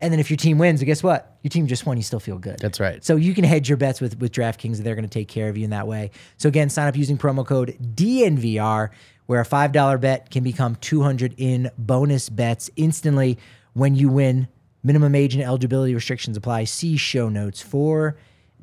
[0.03, 1.38] and then if your team wins, guess what?
[1.43, 1.97] Your team just won.
[1.97, 2.59] You still feel good.
[2.59, 3.03] That's right.
[3.05, 4.79] So you can hedge your bets with with DraftKings.
[4.79, 6.11] They're going to take care of you in that way.
[6.37, 8.91] So again, sign up using promo code DNVR,
[9.27, 13.38] where a five dollar bet can become two hundred in bonus bets instantly
[13.73, 14.49] when you win.
[14.85, 16.65] Minimum age and eligibility restrictions apply.
[16.65, 18.17] See show notes for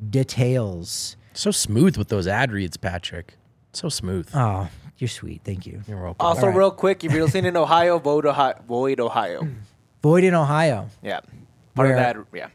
[0.09, 1.15] details.
[1.33, 3.35] So smooth with those ad reads, Patrick.
[3.71, 4.29] So smooth.
[4.33, 5.41] Oh, you're sweet.
[5.45, 5.81] Thank you.
[5.87, 6.25] You're welcome.
[6.25, 6.57] Also, All right.
[6.57, 8.55] real quick, if you're listening in Ohio, vote Ohio.
[8.67, 9.47] Void Ohio.
[10.01, 10.89] Void in Ohio.
[11.03, 11.19] Yeah.
[11.75, 12.49] Part of that, yeah.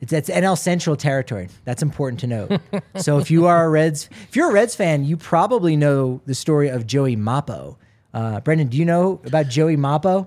[0.00, 1.48] It's that's NL Central territory.
[1.64, 2.60] That's important to note.
[2.96, 6.34] so if you are a Reds, if you're a Reds fan, you probably know the
[6.34, 7.76] story of Joey Mappo.
[8.14, 10.26] Uh, Brendan, do you know about Joey Mappo?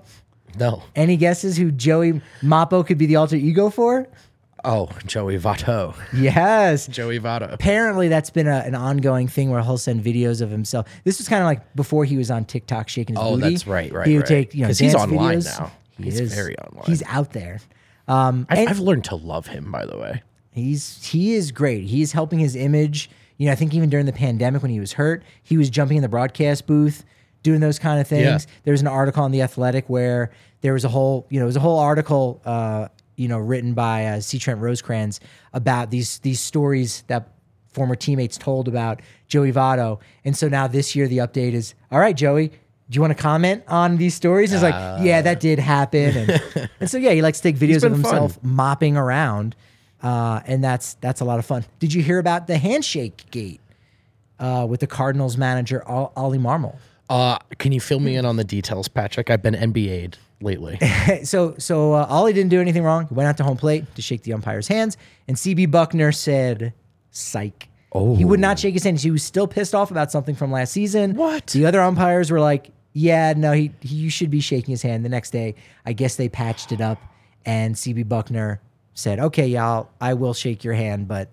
[0.56, 0.82] no.
[0.94, 4.06] Any guesses who Joey Mappo could be the alter ego for?
[4.66, 5.94] Oh, Joey Votto.
[6.14, 6.86] Yes.
[6.90, 7.52] Joey Votto.
[7.52, 10.86] Apparently, that's been a, an ongoing thing where he'll send videos of himself.
[11.02, 13.50] This was kind of like before he was on TikTok shaking his Oh, booty.
[13.50, 14.28] that's right, right, He would right.
[14.28, 15.58] take you know 'Cause he's dance online videos.
[15.60, 15.72] now.
[15.96, 16.34] He He's is.
[16.34, 16.84] very online.
[16.86, 17.60] He's out there.
[18.08, 20.22] Um, I've, I've learned to love him, by the way.
[20.52, 21.84] He's he is great.
[21.84, 23.10] He's helping his image.
[23.38, 25.96] You know, I think even during the pandemic when he was hurt, he was jumping
[25.96, 27.04] in the broadcast booth,
[27.42, 28.44] doing those kind of things.
[28.44, 28.52] Yeah.
[28.64, 30.30] There was an article on the Athletic where
[30.60, 33.74] there was a whole, you know, it was a whole article, uh, you know, written
[33.74, 34.38] by uh, C.
[34.38, 35.18] Trent Rosecrans
[35.52, 37.30] about these these stories that
[37.72, 39.98] former teammates told about Joey Votto.
[40.24, 42.52] And so now this year the update is, all right, Joey.
[42.90, 44.52] Do you want to comment on these stories?
[44.52, 47.82] It's like, yeah, that did happen, and, and so yeah, he likes to take videos
[47.82, 48.12] of been fun.
[48.12, 49.56] himself mopping around,
[50.02, 51.64] uh, and that's that's a lot of fun.
[51.78, 53.60] Did you hear about the handshake gate
[54.38, 56.76] uh, with the Cardinals manager Ollie Marmol?
[57.08, 59.30] Uh, can you fill me in on the details, Patrick?
[59.30, 60.78] I've been NBA'd lately.
[61.24, 63.06] so so uh, Ollie didn't do anything wrong.
[63.08, 66.74] He went out to home plate to shake the umpire's hands, and CB Bucknor said,
[67.10, 68.16] "Psych." Oh.
[68.16, 68.98] He would not shake his hand.
[69.00, 71.14] He was still pissed off about something from last season.
[71.14, 71.46] What?
[71.48, 75.04] The other umpires were like, "Yeah, no, he, he you should be shaking his hand."
[75.04, 75.54] The next day,
[75.86, 77.00] I guess they patched it up,
[77.46, 78.58] and CB Bucknor
[78.94, 81.28] said, "Okay, yeah, I'll, I will shake your hand, but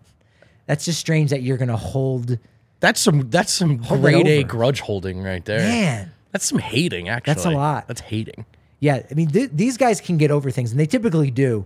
[0.67, 2.38] that's just strange that you're gonna hold."
[2.80, 5.60] That's some that's some Hold grade A grudge holding right there.
[5.60, 6.12] Man.
[6.32, 7.34] That's some hating, actually.
[7.34, 7.88] That's a lot.
[7.88, 8.45] That's hating.
[8.80, 11.65] Yeah, I mean, th- these guys can get over things, and they typically do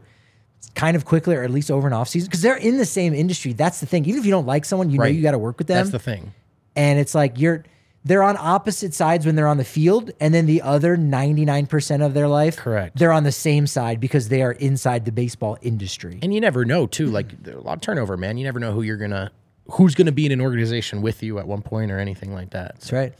[0.73, 3.13] kind of quickly, or at least over an off season, because they're in the same
[3.13, 3.53] industry.
[3.53, 4.05] That's the thing.
[4.05, 5.77] Even if you don't like someone, you know you got to work with them.
[5.77, 6.33] That's the thing.
[6.75, 7.63] and it's like you're
[8.03, 12.13] they're on opposite sides when they're on the field, and then the other 99% of
[12.13, 12.95] their life, Correct.
[12.97, 16.19] they're on the same side because they are inside the baseball industry.
[16.21, 17.07] And you never know too.
[17.07, 18.37] Like a lot of turnover, man.
[18.37, 19.31] You never know who you're gonna
[19.71, 22.73] who's gonna be in an organization with you at one point or anything like that.
[22.75, 23.13] That's right.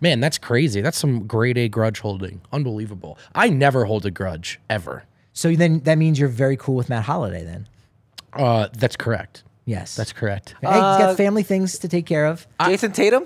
[0.00, 0.80] Man, that's crazy.
[0.80, 2.40] That's some grade A grudge holding.
[2.52, 3.18] Unbelievable.
[3.34, 5.04] I never hold a grudge ever.
[5.34, 7.68] So then that means you're very cool with Matt Holliday then.
[8.32, 9.42] Uh, that's correct.
[9.66, 9.94] Yes.
[9.96, 10.54] That's correct.
[10.62, 12.46] Hey, he's got family things to take care of.
[12.60, 13.24] Jayson Tatum.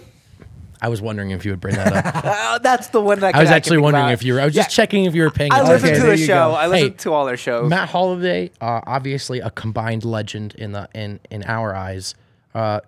[0.80, 2.24] I was wondering if you would bring that up.
[2.24, 4.12] Uh, that's the one that I was actually wondering about.
[4.12, 4.40] if you were.
[4.40, 5.72] I was Yeah, just checking if you were paying I attention.
[5.74, 6.50] listen Okay, to there the you show.
[6.50, 6.54] go.
[6.54, 7.68] I listen Hey, to all their shows.
[7.68, 12.14] Matt Holliday, uh, obviously a combined legend in the in in our eyes.
[12.54, 12.80] Uh,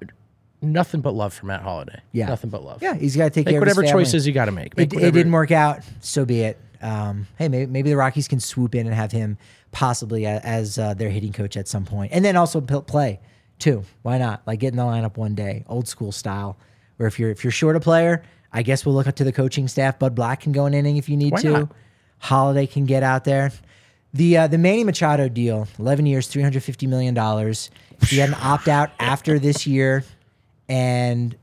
[0.63, 2.01] nothing but love for Matt Holliday.
[2.13, 2.27] Yeah.
[2.29, 2.81] nothing but love.
[2.81, 4.77] Yeah, he's got to take Make care whatever his choices you got to make.
[4.77, 5.81] Make It, it didn't work out.
[6.01, 6.59] So be it.
[6.83, 9.37] Um, hey, maybe, maybe the Rockies can swoop in and have him
[9.73, 13.21] possibly a- as uh, their hitting coach at some point, and then also play
[13.59, 13.85] too.
[14.03, 14.43] Why not?
[14.47, 16.57] Like get in the lineup one day, old school style.
[16.97, 19.33] Where if you're if you're short a player, I guess we'll look up to the
[19.33, 19.99] coaching staff.
[19.99, 21.51] Bud Black can go an inning if you need Why to.
[21.51, 21.73] not?
[22.19, 23.53] Holliday can get out there.
[24.13, 27.71] The uh, the Manny Machado deal, eleven years, three hundred fifty million dollars.
[28.09, 30.05] He had an opt out after this year,
[30.69, 31.37] and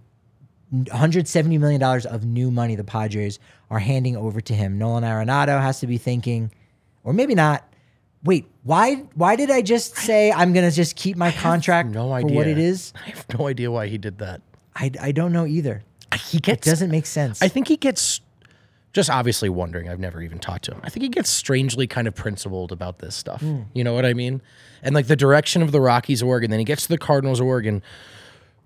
[0.69, 4.77] 170 million dollars of new money the Padres are handing over to him.
[4.77, 6.51] Nolan Arenado has to be thinking,
[7.03, 7.63] or maybe not.
[8.23, 8.95] Wait, why?
[9.15, 12.47] Why did I just say I'm gonna just keep my contract no for idea what
[12.47, 12.93] it is?
[13.05, 14.41] I have no idea why he did that.
[14.75, 15.83] I, I don't know either.
[16.25, 17.41] He gets It doesn't make sense.
[17.41, 18.21] I think he gets
[18.93, 19.89] just obviously wondering.
[19.89, 20.81] I've never even talked to him.
[20.83, 23.41] I think he gets strangely kind of principled about this stuff.
[23.41, 23.61] Hmm.
[23.73, 24.41] You know what I mean?
[24.81, 27.39] And like the direction of the Rockies org, and then he gets to the Cardinals
[27.39, 27.81] org, and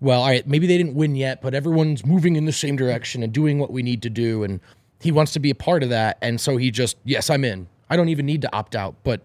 [0.02, 3.24] well, all right, maybe they didn't win yet, but everyone's moving in the same direction
[3.24, 4.60] and doing what we need to do, and
[5.00, 7.68] he wants to be a part of that, and so he just yes, I'm in.
[7.90, 9.22] I don't even need to opt out, but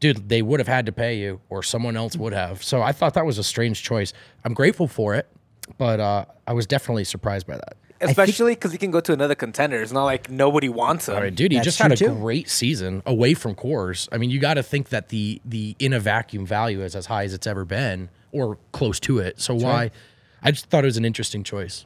[0.00, 2.64] dude, they would have had to pay you, or someone else would have.
[2.64, 4.12] So I thought that was a strange choice.
[4.44, 5.28] I'm grateful for it,
[5.76, 7.76] but uh, I was definitely surprised by that.
[8.02, 9.82] Especially because he can go to another contender.
[9.82, 11.16] It's not like nobody wants him.
[11.16, 12.14] All right, dude, he That's just had a too.
[12.14, 14.08] great season away from Coors.
[14.10, 17.06] I mean, you got to think that the the in a vacuum value is as
[17.06, 19.40] high as it's ever been, or close to it.
[19.40, 19.90] So why?
[20.42, 21.84] I just thought it was an interesting choice.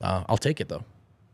[0.00, 0.84] Uh, I'll take it though.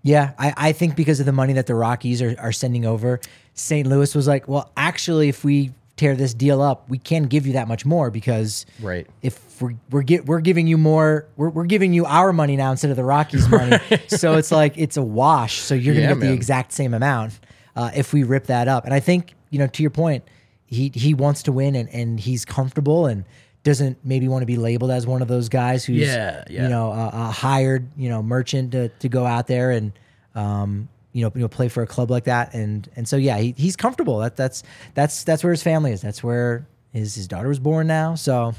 [0.03, 3.21] Yeah, I, I think because of the money that the Rockies are, are sending over,
[3.55, 3.87] St.
[3.87, 7.53] Louis was like, well, actually, if we tear this deal up, we can't give you
[7.53, 9.07] that much more because Right.
[9.21, 12.71] if we're we're, gi- we're giving you more, we're, we're giving you our money now
[12.71, 13.77] instead of the Rockies' money.
[14.09, 15.59] So it's like it's a wash.
[15.59, 17.39] So you're gonna get the exact same amount
[17.77, 18.87] uh, if we rip that up.
[18.87, 20.25] And I think you know, to your point,
[20.65, 23.25] he he wants to win and, and he's comfortable and
[23.63, 26.63] doesn't maybe want to be labeled as one of those guys who's Yeah, yeah.
[26.65, 29.93] you know a, a hired you know merchant to, to go out there and
[30.35, 32.55] um, you know you know play for a club like that.
[32.55, 34.19] And and so yeah he, he's comfortable.
[34.19, 34.63] That that's
[34.95, 36.01] that's that's where his family is.
[36.01, 38.15] That's where his his daughter was born now.
[38.15, 38.55] So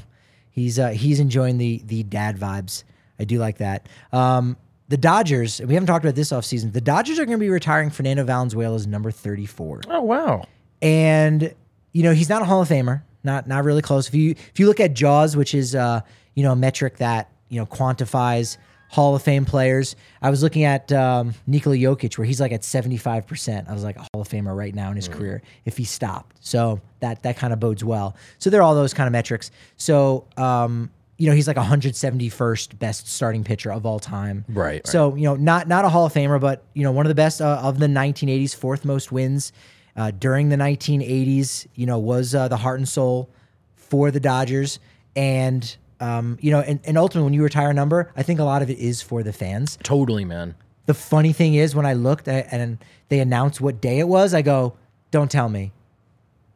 [0.50, 2.84] he's uh, he's enjoying the the dad vibes.
[3.18, 3.88] I do like that.
[4.12, 4.56] Um,
[4.88, 6.72] the Dodgers we haven't talked about this offseason.
[6.72, 10.44] The Dodgers are going to be retiring Fernando Valenzuela's number 34 Oh wow.
[10.82, 11.54] and
[11.92, 14.08] you know he's not a Hall of Famer, not not really close.
[14.08, 16.00] If you if you look at Jaws, which is uh,
[16.34, 18.56] you know a metric that you know quantifies
[18.88, 22.64] Hall of Fame players, I was looking at um, Nikola Jokic, where he's like at
[22.64, 23.68] seventy five percent.
[23.68, 26.36] I was like a Hall of Famer right now in his career if he stopped.
[26.40, 28.16] So that that kind of bodes well.
[28.38, 29.50] So there are all those kind of metrics.
[29.76, 30.26] So.
[30.36, 34.44] Um, you know he's like 171st best starting pitcher of all time.
[34.48, 34.86] Right, right.
[34.88, 37.14] So you know not not a Hall of Famer, but you know one of the
[37.14, 39.52] best uh, of the 1980s, fourth most wins
[39.96, 41.66] uh, during the 1980s.
[41.74, 43.30] You know was uh, the heart and soul
[43.76, 44.78] for the Dodgers,
[45.16, 48.44] and um, you know and, and ultimately when you retire a number, I think a
[48.44, 49.78] lot of it is for the fans.
[49.82, 50.54] Totally, man.
[50.86, 52.78] The funny thing is when I looked at, and
[53.08, 54.74] they announced what day it was, I go,
[55.10, 55.72] "Don't tell me,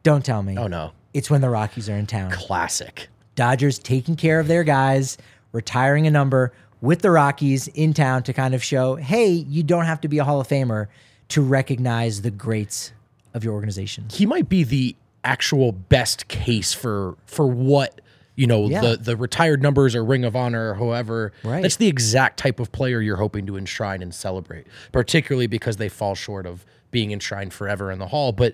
[0.03, 0.91] don't tell me." Oh no.
[1.13, 2.29] It's when the Rockies are in town.
[2.29, 3.07] Classic.
[3.35, 5.17] Dodgers taking care of their guys,
[5.51, 9.85] retiring a number with the Rockies in town to kind of show, hey, you don't
[9.85, 10.87] have to be a Hall of Famer
[11.29, 12.91] to recognize the greats
[13.37, 14.05] of your organization.
[14.11, 18.01] He might be the actual best case for for what
[18.35, 18.81] you know Yeah.
[18.81, 21.31] the the retired numbers or Ring of Honor or whoever.
[21.43, 21.61] Right.
[21.61, 25.89] That's the exact type of player you're hoping to enshrine and celebrate, particularly because they
[25.89, 28.31] fall short of being enshrined forever in the hall.
[28.31, 28.53] But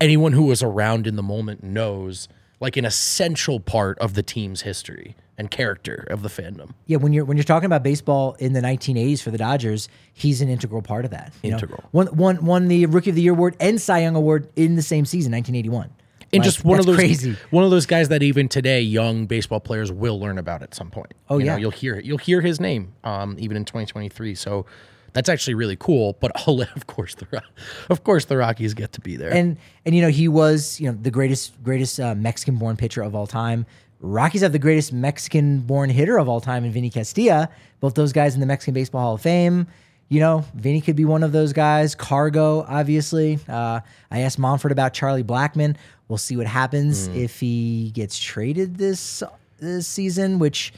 [0.00, 2.28] anyone who was around in the moment knows
[2.62, 6.70] like an essential part of the team's history and character of the fandom.
[6.86, 10.40] Yeah, when you're when you're talking about baseball in the 1980s for the Dodgers, he's
[10.40, 11.32] an integral part of that.
[11.42, 11.56] you know?
[11.56, 11.82] Integral.
[11.92, 14.82] Won, won, won the Rookie of the Year award and Cy Young award in the
[14.82, 15.90] same season, 1981.
[16.34, 17.36] And Like, just one of those crazy.
[17.50, 20.90] one of those guys that even today young baseball players will learn about at some
[20.90, 21.12] point.
[21.28, 21.58] Oh, You know, yeah.
[21.58, 24.34] you'll hear you'll hear his name um, even in 2023.
[24.34, 24.64] So
[25.12, 26.16] that's actually really cool.
[26.20, 27.42] But I'll let, of course the
[27.90, 29.32] of course the Rockies get to be there.
[29.32, 33.02] and and you know he was you know the greatest greatest uh, Mexican born pitcher
[33.02, 33.66] of all time.
[34.00, 37.48] Rockies have the greatest Mexican born hitter of all time in Vinny Castilla.
[37.80, 39.68] Both those guys in the Mexican Baseball Hall of Fame.
[40.08, 41.94] you know, Vinny could be one of those guys.
[41.94, 43.38] Cargo, obviously.
[43.48, 45.76] Uh, I asked Monfort about Charlie Blackmon.
[46.08, 49.22] We'll see what happens if he gets traded this
[49.58, 50.72] this season, which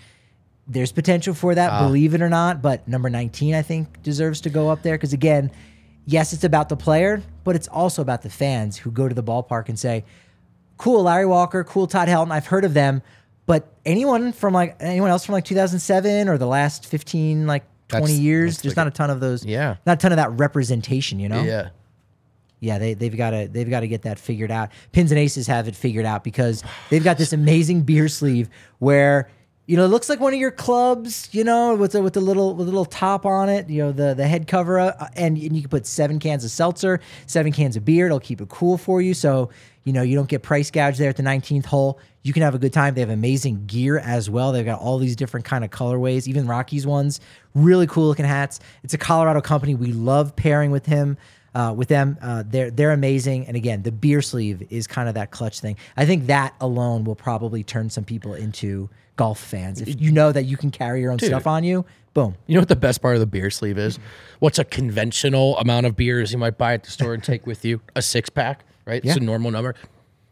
[0.66, 1.86] there's potential for that, ah.
[1.86, 2.62] believe it or not.
[2.62, 5.50] But number 19, I think, deserves to go up there because again,
[6.06, 9.22] yes, it's about the player, but it's also about the fans who go to the
[9.22, 10.04] ballpark and say,
[10.78, 12.30] "Cool, Larry Walker, cool, Todd Helton.
[12.32, 13.02] I've heard of them."
[13.46, 18.04] But anyone from like anyone else from like 2007 or the last 15 like 20
[18.06, 19.44] That's- years, that's there's like not a- a ton of those.
[19.44, 19.76] Yeah.
[19.84, 21.18] not a ton of that representation.
[21.20, 21.42] You know.
[21.42, 21.68] Yeah.
[22.60, 24.70] Yeah, they they've got to they've got to get that figured out.
[24.92, 28.48] Pins and Aces have it figured out because they've got this amazing beer sleeve
[28.78, 29.28] where
[29.66, 32.20] you know it looks like one of your clubs, you know, with the with the
[32.20, 35.38] little with the little top on it, you know, the the head cover, uh, and,
[35.38, 38.06] and you can put seven cans of seltzer, seven cans of beer.
[38.06, 39.50] It'll keep it cool for you, so
[39.84, 41.98] you know you don't get price gouged there at the 19th hole.
[42.22, 42.94] You can have a good time.
[42.94, 44.52] They have amazing gear as well.
[44.52, 47.20] They've got all these different kind of colorways, even Rockies ones.
[47.54, 48.60] Really cool looking hats.
[48.82, 49.74] It's a Colorado company.
[49.74, 51.16] We love pairing with him
[51.54, 52.18] uh, with them.
[52.20, 55.76] Uh, they're they're amazing, and again, the beer sleeve is kind of that clutch thing.
[55.96, 59.80] I think that alone will probably turn some people into golf fans.
[59.80, 62.34] If you know that you can carry your own stuff on you, boom.
[62.46, 63.98] You know what the best part of the beer sleeve is?
[64.38, 67.64] What's a conventional amount of beers you might buy at the store and take with
[67.64, 67.80] you?
[67.96, 69.04] A six pack, right?
[69.04, 69.74] It's a normal number.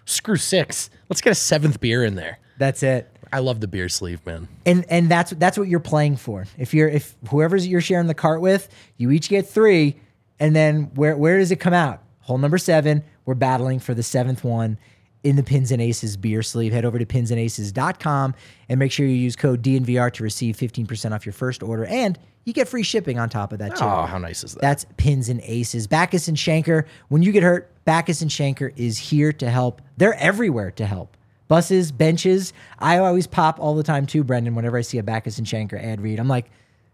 [0.04, 0.90] Screw six.
[1.08, 2.38] Let's get a seventh beer in there.
[2.58, 3.08] That's it.
[3.32, 4.46] I love the beer sleeve, man.
[4.66, 6.44] And and that's that's what you're playing for.
[6.58, 8.68] If you're if whoever's you're sharing the cart with,
[8.98, 9.96] you each get three,
[10.38, 12.02] and then where where does it come out?
[12.20, 13.02] Hole number seven.
[13.24, 14.78] We're battling for the seventh one
[15.24, 16.72] in the Pins and Aces beer sleeve.
[16.72, 18.34] Head over to pinsandaces.com
[18.68, 21.84] and make sure you use code DNVR to receive 15% off your first order.
[21.86, 23.84] And you get free shipping on top of that too.
[23.84, 24.60] Oh, how nice is that?
[24.60, 25.86] That's Pins and Aces.
[25.86, 26.86] Bachus and Schanker.
[27.08, 29.80] When you get hurt, Bachus and Schanker is here to help.
[29.96, 31.16] They're everywhere to help.
[31.48, 32.52] Buses, benches.
[32.78, 34.54] I always pop all the time too, Brendan.
[34.54, 36.50] Whenever I see a Bachus and Schanker ad read, I'm like,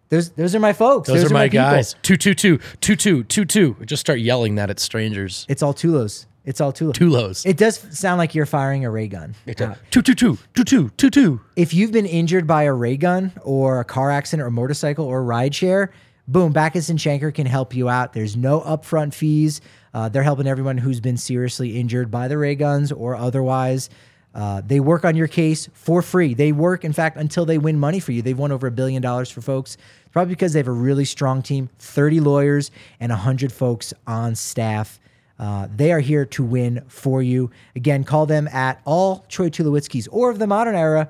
[0.08, 1.08] those those are my folks.
[1.08, 1.94] Those, are, my, people." guys.
[2.02, 3.76] Two two two two two two two.
[3.84, 5.46] Just start yelling that at strangers.
[5.48, 6.26] It's all Tulos.
[6.48, 7.44] It's all too Too lows.
[7.44, 9.34] It does sound like you're firing a ray gun.
[9.46, 11.40] Uh, Two two two two two two two.
[11.56, 15.22] if you've been injured by a ray gun or a car accident or motorcycle or
[15.22, 15.92] ride share,
[16.26, 18.14] boom, Bachus and Schanker can help you out.
[18.14, 19.61] There's no upfront fees.
[19.92, 23.90] Uh, they're helping everyone who's been seriously injured by the ray guns or otherwise.
[24.34, 26.32] Uh, they work on your case for free.
[26.32, 28.22] They work, in fact, until they win money for you.
[28.22, 29.76] They've won over a billion dollars for folks,
[30.12, 34.98] probably because they have a really strong team 30 lawyers and 100 folks on staff.
[35.38, 37.51] Uh, they are here to win for you.
[37.77, 41.09] Again, call them at all Troy Tulowitzki's or of the modern era,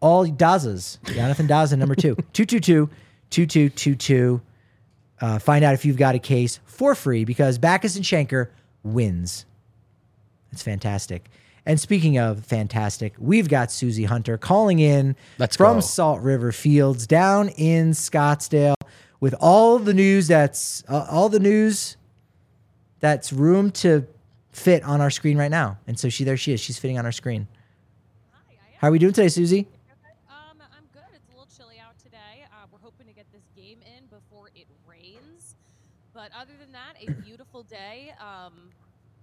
[0.00, 0.98] all Dazas.
[1.14, 2.88] Jonathan Daza, number two, 222
[3.30, 4.40] 2222.
[5.20, 8.48] Uh, find out if you've got a case for free because Bachus and Schanker
[8.82, 9.44] wins.
[10.52, 11.28] It's fantastic.
[11.66, 15.80] And speaking of fantastic, we've got Susie Hunter calling in Let's from go.
[15.80, 18.74] Salt River Fields down in Scottsdale
[19.20, 21.96] with all the news that's uh, all the news
[23.00, 24.06] that's room to
[24.52, 25.78] fit on our screen right now.
[25.86, 26.60] And so she there she is.
[26.60, 27.48] She's fitting on our screen.
[28.78, 29.66] How are we doing today, Susie?
[30.30, 31.02] Um, I'm good.
[31.14, 32.46] It's a little chilly out today.
[32.50, 35.56] Uh, we're hoping to get this game in before it rains.
[36.14, 38.14] But other than that, a beautiful day.
[38.18, 38.70] Um,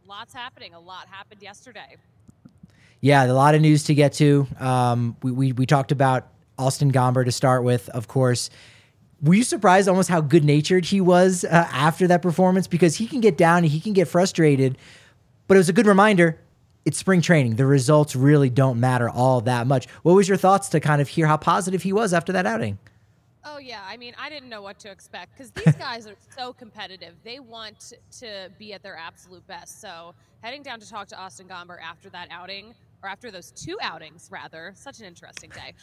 [0.07, 0.75] lots happening.
[0.75, 1.97] A lot happened yesterday.
[3.01, 4.47] Yeah, a lot of news to get to.
[4.59, 8.49] Um, we, we we talked about Austin Gomber to start with, of course.
[9.21, 12.67] Were you surprised almost how good natured he was uh, after that performance?
[12.67, 14.77] Because he can get down and he can get frustrated,
[15.47, 16.39] but it was a good reminder.
[16.85, 17.55] It's spring training.
[17.55, 19.87] The results really don't matter all that much.
[20.03, 22.77] What was your thoughts to kind of hear how positive he was after that outing?
[23.43, 26.53] Oh yeah, I mean, I didn't know what to expect because these guys are so
[26.53, 27.15] competitive.
[27.23, 29.81] They want to be at their absolute best.
[29.81, 33.77] So heading down to talk to Austin Gomber after that outing, or after those two
[33.81, 35.73] outings, rather, such an interesting day.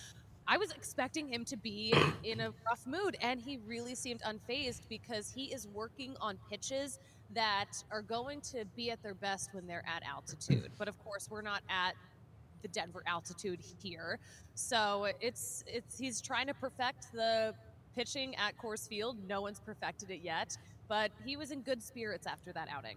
[0.46, 4.82] I was expecting him to be in a rough mood, and he really seemed unfazed
[4.88, 6.98] because he is working on pitches
[7.34, 10.70] that are going to be at their best when they're at altitude.
[10.78, 11.94] But of course, we're not at
[12.62, 14.18] the Denver altitude here.
[14.54, 17.54] So it's it's he's trying to perfect the
[17.94, 19.16] pitching at Coors Field.
[19.28, 20.56] No one's perfected it yet,
[20.88, 22.96] but he was in good spirits after that outing.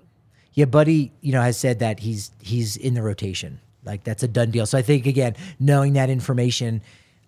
[0.54, 3.60] Yeah, Buddy, you know, has said that he's he's in the rotation.
[3.84, 4.66] Like that's a done deal.
[4.66, 6.82] So I think again, knowing that information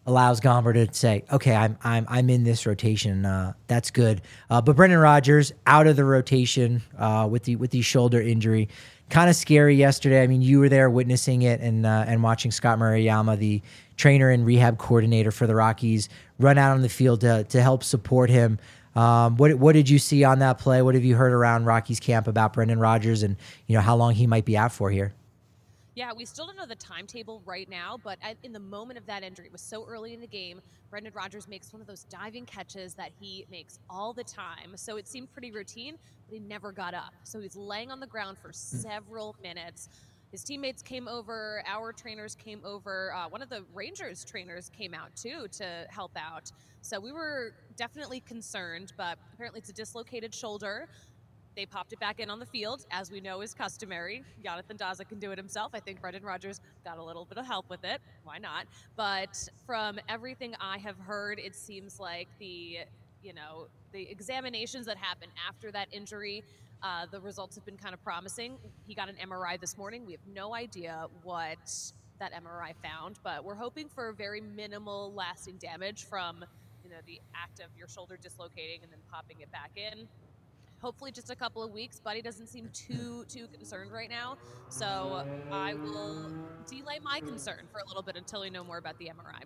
[0.05, 3.25] allows Gomber to say, okay, I'm I'm I'm in this rotation.
[3.25, 4.21] Uh, that's good.
[4.49, 8.69] Uh, but Brendan Rodgers out of the rotation uh, with the with the shoulder injury,
[9.09, 10.23] kind of scary yesterday.
[10.23, 13.61] I mean, you were there witnessing it and uh, and watching Scott Murayama, the
[13.97, 16.09] trainer and rehab coordinator for the Rockies,
[16.39, 18.59] run out on the field to to help support him.
[18.95, 20.81] Um, what what did you see on that play?
[20.81, 23.35] What have you heard around Rockies camp about Brendan Rodgers and
[23.67, 25.13] you know how long he might be out for here?
[25.99, 29.21] Yeah, we still don't know the timetable right now, but in the moment of that
[29.21, 30.61] injury, it was so early in the game.
[30.89, 34.77] Brendan Rodgers makes one of those diving catches that he makes all the time.
[34.77, 37.13] So it seemed pretty routine, but he never got up.
[37.25, 39.89] So he's laying on the ground for several minutes.
[40.31, 43.11] His teammates came over, our trainers came over.
[43.13, 46.49] Uh, one of the Rangers trainers came out too to help out.
[46.81, 50.87] So we were definitely concerned, but apparently it's a dislocated shoulder.
[51.59, 54.23] They popped it back in on the field, as we know is customary.
[54.41, 55.71] Jonathan Daza can do it himself.
[55.73, 57.99] I think Brendan Rodgers got a little bit of help with it.
[58.23, 58.65] Why not?
[58.95, 62.77] But from everything I have heard, it seems like the
[63.21, 66.45] you know the examinations that happened after that injury
[66.81, 68.57] uh, the results have been kind of promising
[68.87, 71.57] he got an mri this morning we have no idea what
[72.17, 76.45] that mri found but we're hoping for very minimal lasting damage from
[76.81, 80.07] you know the act of your shoulder dislocating and then popping it back in
[80.81, 81.99] hopefully just a couple of weeks.
[81.99, 84.37] Buddy doesn't seem too too concerned right now,
[84.69, 86.31] so I will
[86.67, 89.43] delay my concern for a little bit until we know more about the MRI.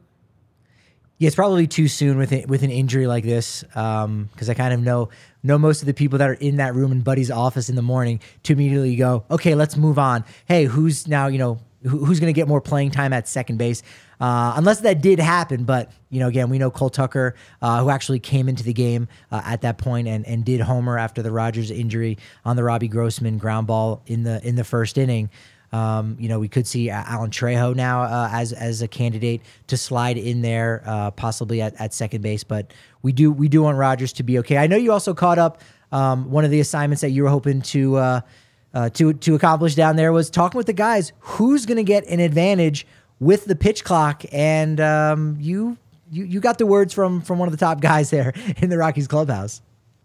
[1.20, 4.54] Yeah, it's probably too soon with it, with an injury like this because um, I
[4.54, 5.10] kind of know
[5.44, 7.82] know most of the people that are in that room in Buddy's office in the
[7.82, 10.26] morning to immediately go, okay, let's move on.
[10.48, 13.58] Hey, who's now you know who, who's going to get more playing time at second
[13.58, 13.84] base?
[14.24, 17.90] Uh, unless that did happen, but you know, again, we know Cole Tucker, uh, who
[17.90, 21.30] actually came into the game uh, at that point and and did homer after the
[21.30, 25.30] Rodgers injury on the Robbie Grossman ground ball in the in the first inning.
[25.74, 29.76] Um, you know, we could see Alan Trejo now uh, as as a candidate to
[29.76, 32.46] slide in there, uh, possibly at, at second base.
[32.46, 34.56] But we do we do want Rodgers to be okay.
[34.56, 35.60] I know you also caught up
[35.92, 38.22] um, one of the assignments that you were hoping to uh,
[38.74, 41.12] uh to to accomplish down there was talking with the guys.
[41.20, 42.88] Who's going to get an advantage
[43.24, 44.24] with the pitch clock?
[44.32, 45.78] And um, you
[46.12, 48.78] you you got the words from from one of the top guys there in the
[48.78, 49.62] Rockies clubhouse.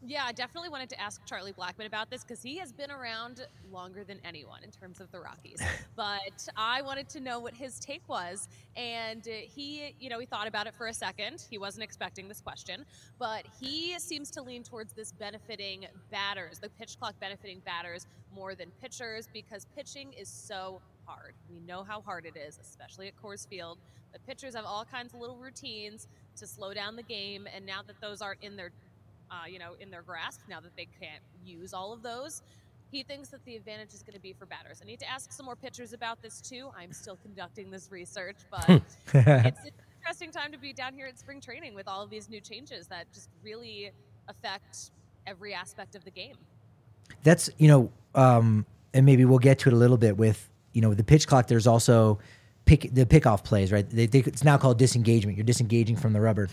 [0.09, 3.47] Yeah, I definitely wanted to ask Charlie Blackmon about this because he has been around
[3.71, 5.61] longer than anyone in terms of the Rockies.
[5.97, 8.49] but I wanted to know what his take was.
[8.75, 11.45] And he, you know, he thought about it for a second.
[11.51, 12.87] He wasn't expecting this question,
[13.19, 18.55] but he seems to lean towards this benefiting batters, the pitch clock benefiting batters more
[18.55, 21.35] than pitchers because pitching is so hard.
[21.51, 23.79] We know how hard it is, especially at Coors Field.
[24.13, 27.49] The pitchers have all kinds of little routines to slow down the game.
[27.55, 28.71] And now that those aren't in their
[29.31, 32.43] uh, you know, in their grasp now that they can't use all of those.
[32.91, 34.81] He thinks that the advantage is going to be for batters.
[34.83, 36.71] I need to ask some more pitchers about this too.
[36.77, 38.69] I'm still conducting this research, but
[39.15, 42.31] it's an interesting time to be down here at spring training with all of these
[42.31, 43.91] new changes that just really
[44.29, 44.91] affect
[45.27, 46.37] every aspect of the game.
[47.23, 50.49] That's you know, um, and maybe we'll get to it a little bit with
[50.79, 51.49] you know with the pitch clock.
[51.49, 52.21] There's also
[52.67, 53.89] pick the pickoff plays, right?
[53.91, 55.37] They, they, it's now called disengagement.
[55.37, 56.49] You're disengaging from the rubber.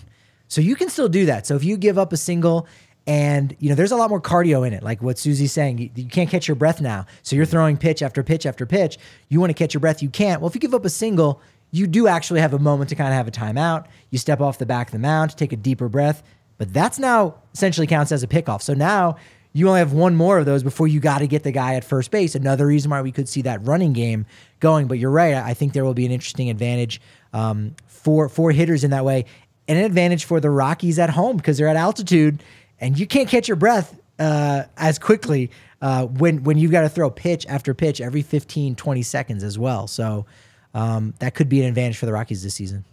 [0.47, 1.45] So you can still do that.
[1.45, 2.67] So if you give up a single
[3.05, 5.91] and you know there's a lot more cardio in it like what susie's saying you,
[5.93, 8.97] you, can't catch your breath now so you're throwing pitch after pitch after pitch
[9.29, 11.39] you want to catch your breath you can't well if you give up a single
[11.69, 14.57] you do actually have a moment to kind of have a timeout you step off
[14.57, 16.23] the back of the mound take a deeper breath
[16.57, 19.15] but that's now essentially counts as a pickoff so now
[19.55, 21.83] you only have one more of those before you got to get the guy at
[21.83, 24.25] first base another reason why we could see that running game
[24.59, 27.01] going but you're right i think there will be an interesting advantage
[27.33, 29.25] um, for for hitters in that way
[29.67, 32.43] and an advantage for the Rockies at home because they're at altitude
[32.79, 35.51] and you can't catch your breath uh, as quickly
[35.81, 39.57] uh, when when you've got to throw pitch after pitch every 15, 20 seconds as
[39.57, 39.87] well.
[39.87, 40.25] So
[40.73, 42.85] um, that could be an advantage for the Rockies this season.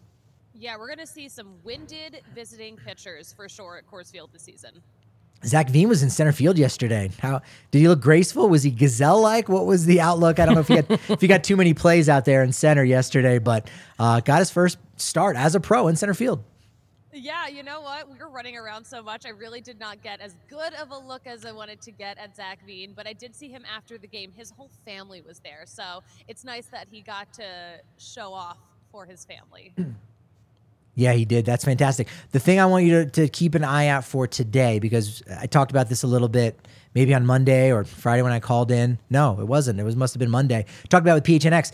[0.55, 4.43] Yeah, we're going to see some winded visiting pitchers for sure at Coors Field this
[4.43, 4.81] season.
[5.45, 7.11] Zach Veen was in center field yesterday.
[7.21, 8.49] How did he look graceful?
[8.49, 9.49] Was he gazelle like?
[9.49, 10.39] What was the outlook?
[10.39, 12.53] I don't know if he had if he got too many plays out there in
[12.53, 13.69] center yesterday, but
[13.99, 16.45] uh, got his first start as a pro in center field.
[17.15, 18.11] Yeah, you know what?
[18.11, 19.27] We were running around so much.
[19.27, 22.17] I really did not get as good of a look as I wanted to get
[22.17, 24.33] at Zach Veen, but I did see him after the game.
[24.35, 25.65] His whole family was there.
[25.67, 28.57] So it's nice that he got to show off
[28.91, 29.75] for his family.
[30.95, 31.47] Yeah, he did.
[31.47, 32.09] That's fantastic.
[32.33, 35.47] The thing I want you to, to keep an eye out for today, because I
[35.47, 36.59] talked about this a little bit
[36.95, 38.99] maybe on Monday or Friday when I called in.
[39.09, 39.81] No, it wasn't.
[39.81, 40.67] It was must have been Monday.
[40.89, 41.73] Talked about with PHNX,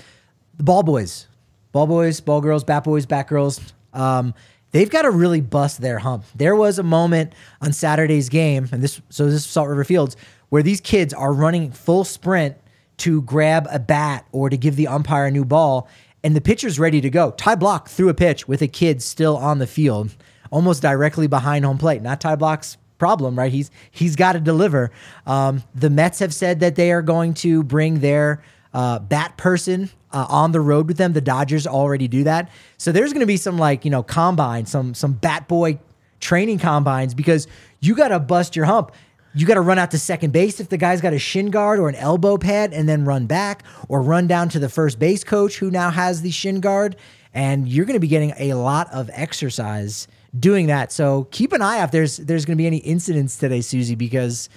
[0.56, 1.26] the ball boys,
[1.72, 3.60] ball boys, ball girls, bat boys, bat girls.
[3.92, 4.34] Um,
[4.70, 6.24] they've got to really bust their hump.
[6.34, 10.16] There was a moment on Saturday's game, and this so this is Salt River Fields,
[10.50, 12.56] where these kids are running full sprint
[12.98, 15.88] to grab a bat or to give the umpire a new ball,
[16.24, 17.30] and the pitcher's ready to go.
[17.32, 20.14] Ty Blach threw a pitch with a kid still on the field,
[20.50, 22.02] almost directly behind home plate.
[22.02, 23.52] Not Ty Blach's problem, right?
[23.52, 24.90] He's he's got to deliver.
[25.26, 28.42] Um, the Mets have said that they are going to bring their
[28.74, 31.12] uh, bat person uh, on the road with them.
[31.12, 32.50] The Dodgers already do that.
[32.76, 35.78] So there's going to be some like, you know, combine, some some bat boy
[36.20, 37.46] training combines because
[37.80, 38.92] you got to bust your hump.
[39.34, 41.78] You got to run out to second base if the guy's got a shin guard
[41.78, 45.22] or an elbow pad and then run back or run down to the first base
[45.22, 46.96] coach who now has the shin guard.
[47.34, 50.08] And you're going to be getting a lot of exercise
[50.38, 50.92] doing that.
[50.92, 51.92] So keep an eye out.
[51.92, 54.48] There's there's going to be any incidents today, Susie, because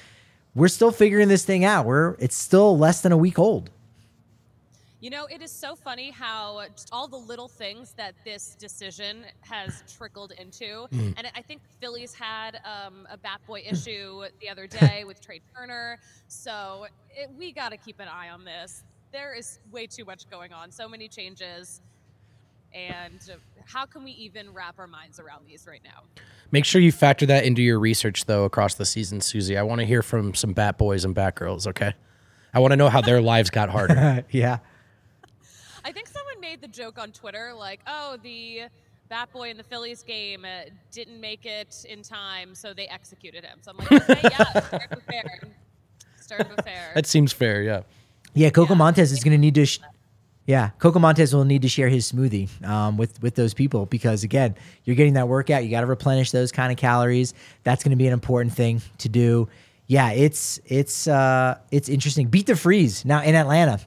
[0.56, 1.86] we're still figuring this thing out.
[1.86, 3.70] We're it's still less than a week old.
[5.02, 9.26] You know, it is so funny how just all the little things that this decision
[9.42, 10.88] has trickled into.
[10.94, 11.16] Mm.
[11.18, 15.20] And I think the Phillies had um, a bat boy issue the other day with
[15.20, 15.98] Trea Turner.
[16.28, 18.84] So it, we got to keep an eye on this.
[19.12, 21.82] There is way too much going on, so many changes.
[22.72, 26.04] And uh, how can we even wrap our minds around these right now?
[26.52, 29.58] Make sure you factor that into your research though across the season, Susie.
[29.58, 31.66] I want to hear from some bat boys and bat girls.
[31.66, 31.94] Okay,
[32.54, 34.24] I want to know how their lives got harder.
[34.32, 34.60] yeah.
[35.84, 38.64] I think someone made the joke on Twitter, like, "Oh, the
[39.10, 43.44] Bat Boy in the Phillies game uh, didn't make it in time, so they executed
[43.44, 45.40] him." So I'm like, "Okay, yeah, start with fair,
[46.20, 47.62] start with fair." that seems fair.
[47.64, 47.82] Yeah.
[48.34, 49.66] Yeah, Coco Montes is going to need to.
[49.66, 49.80] Sh-
[50.46, 54.24] yeah, Coco Montes will need to share his smoothie um, with with those people because
[54.24, 54.56] again,
[54.86, 55.64] you're getting that workout.
[55.64, 57.34] You got to replenish those kind of calories.
[57.64, 59.50] That's going to be an important thing to do.
[59.88, 62.28] Yeah, it's it's uh, it's interesting.
[62.28, 63.80] Beat the freeze now in Atlanta.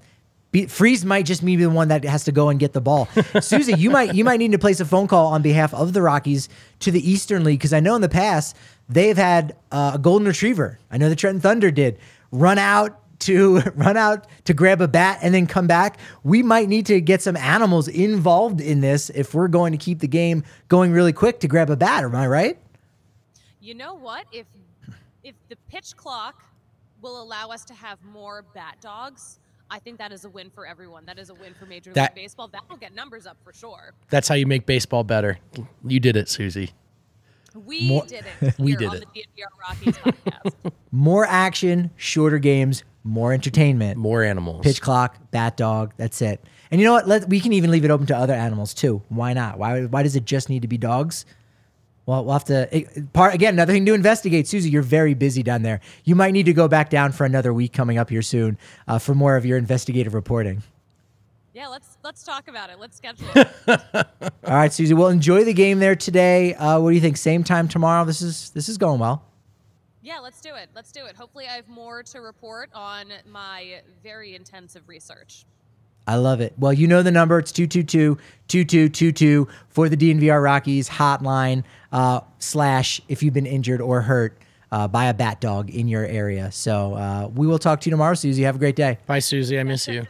[0.54, 3.08] Beat, freeze might just be the one that has to go and get the ball.
[3.40, 6.00] Susie, you might you might need to place a phone call on behalf of the
[6.00, 6.48] Rockies
[6.78, 8.56] to the Eastern League because I know in the past
[8.88, 10.78] they've had uh, a golden retriever.
[10.92, 11.98] I know the Trenton Thunder did
[12.30, 15.98] run out to run out to grab a bat and then come back.
[16.22, 19.98] We might need to get some animals involved in this if we're going to keep
[19.98, 22.04] the game going really quick to grab a bat.
[22.04, 22.58] Am I right?
[23.60, 24.26] You know what?
[24.30, 24.46] If
[25.24, 26.44] if the pitch clock
[27.02, 29.40] will allow us to have more bat dogs,
[29.70, 31.04] I think that is a win for everyone.
[31.06, 32.48] That is a win for Major League That- Baseball.
[32.48, 33.92] That will get numbers up for sure.
[34.10, 35.38] That's how you make baseball better.
[35.86, 36.70] You did it, Susie.
[37.54, 38.54] We More- did it.
[38.58, 39.04] We did on it.
[39.14, 40.72] the DNVR Rockies podcast.
[40.92, 43.98] More action, shorter games, more entertainment.
[43.98, 44.62] More animals.
[44.62, 45.92] Pitch clock, bat dog.
[45.96, 46.42] That's it.
[46.70, 47.06] And you know what?
[47.06, 49.02] Let, we can even leave it open to other animals too.
[49.08, 49.58] Why not?
[49.58, 49.82] Why?
[49.84, 51.26] Why does it just need to be dogs?
[52.06, 52.68] Well, we'll have to.
[52.76, 53.54] It, part again.
[53.54, 54.46] Another thing to investigate.
[54.46, 55.80] Susie, you're very busy down there.
[56.04, 58.98] You might need to go back down for another week coming up here soon uh,
[58.98, 60.62] for more of your investigative reporting.
[61.54, 62.78] yeah, let's let's talk about it.
[62.78, 63.48] Let's schedule it.
[63.94, 64.92] All right, Susie.
[64.92, 66.54] Well, enjoy the game there today.
[66.54, 67.16] Uh, what do you think?
[67.16, 68.04] Same time tomorrow.
[68.04, 69.22] This is this is going well.
[70.02, 70.68] yeah, let's do it.
[70.74, 71.16] Let's do it.
[71.16, 75.46] Hopefully, I have more to report on my very intensive research.
[76.06, 76.52] I love it.
[76.58, 77.38] Well, you know the number.
[77.38, 84.36] It's 222-2222 for the DNVR Rockies hotline uh, slash if you've been injured or hurt
[84.70, 86.52] uh, by a bat dog in your area.
[86.52, 88.42] So uh, we will talk to you tomorrow, Susie.
[88.42, 88.98] Have a great day.
[89.06, 89.58] Bye, Susie.
[89.58, 90.06] I miss you.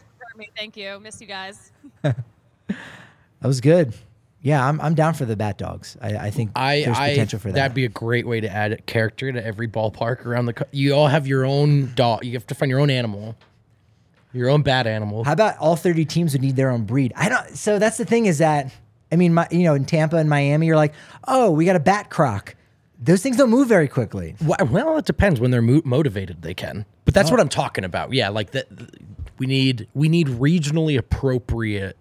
[0.57, 0.99] Thank you.
[1.01, 1.71] Miss you guys.
[3.41, 3.93] That was good.
[4.41, 5.99] Yeah, I'm, I'm down for the bat dogs.
[6.01, 7.55] I, I think I, there's I potential for that.
[7.57, 10.55] that'd be a great way to add character to every ballpark around the.
[10.55, 12.25] Co- you all have your own dog.
[12.25, 13.37] You have to find your own animal,
[14.35, 15.25] your own bad animal.
[15.25, 17.13] How about all 30 teams would need their own breed?
[17.17, 17.57] I don't.
[17.57, 18.73] So that's the thing is that
[19.15, 20.93] I mean, my, you know, in Tampa and Miami, you're like,
[21.29, 22.57] oh, we got a bat croc.
[23.01, 24.35] Those things don't move very quickly.
[24.45, 25.39] Well, it depends.
[25.41, 26.85] When they're mo- motivated, they can.
[27.05, 27.21] But Oh.
[27.21, 27.43] that's what oh.
[27.43, 28.13] I'm talking about.
[28.13, 28.67] Yeah, like that.
[29.39, 31.97] We need we need regionally appropriate.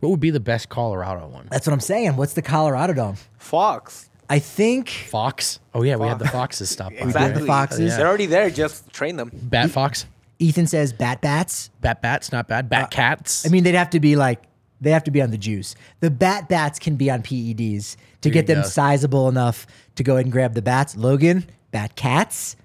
[0.00, 1.48] What would be the best Colorado one?
[1.50, 2.16] That's what I'm saying.
[2.16, 3.16] What's the Colorado dog?
[3.38, 4.08] Fox.
[4.30, 5.60] I think Fox.
[5.74, 6.98] Oh yeah, we had the foxes stop by.
[7.02, 7.40] Exactly.
[7.40, 7.96] the foxes.
[7.96, 8.50] They're already there.
[8.50, 9.30] Just train them.
[9.32, 10.06] Bat fox,
[10.38, 11.70] Ethan says bat bats.
[11.80, 12.68] bat bats, not bad.
[12.68, 13.44] Bat cats.
[13.44, 14.42] Uh, I mean, they'd have to be like
[14.80, 15.74] they have to be on the juice.
[16.00, 18.68] The bat bats can be on PEDs to get you them go.
[18.68, 19.66] sizable enough
[19.96, 20.96] to go ahead and grab the bats.
[20.96, 22.56] Logan, bat cats.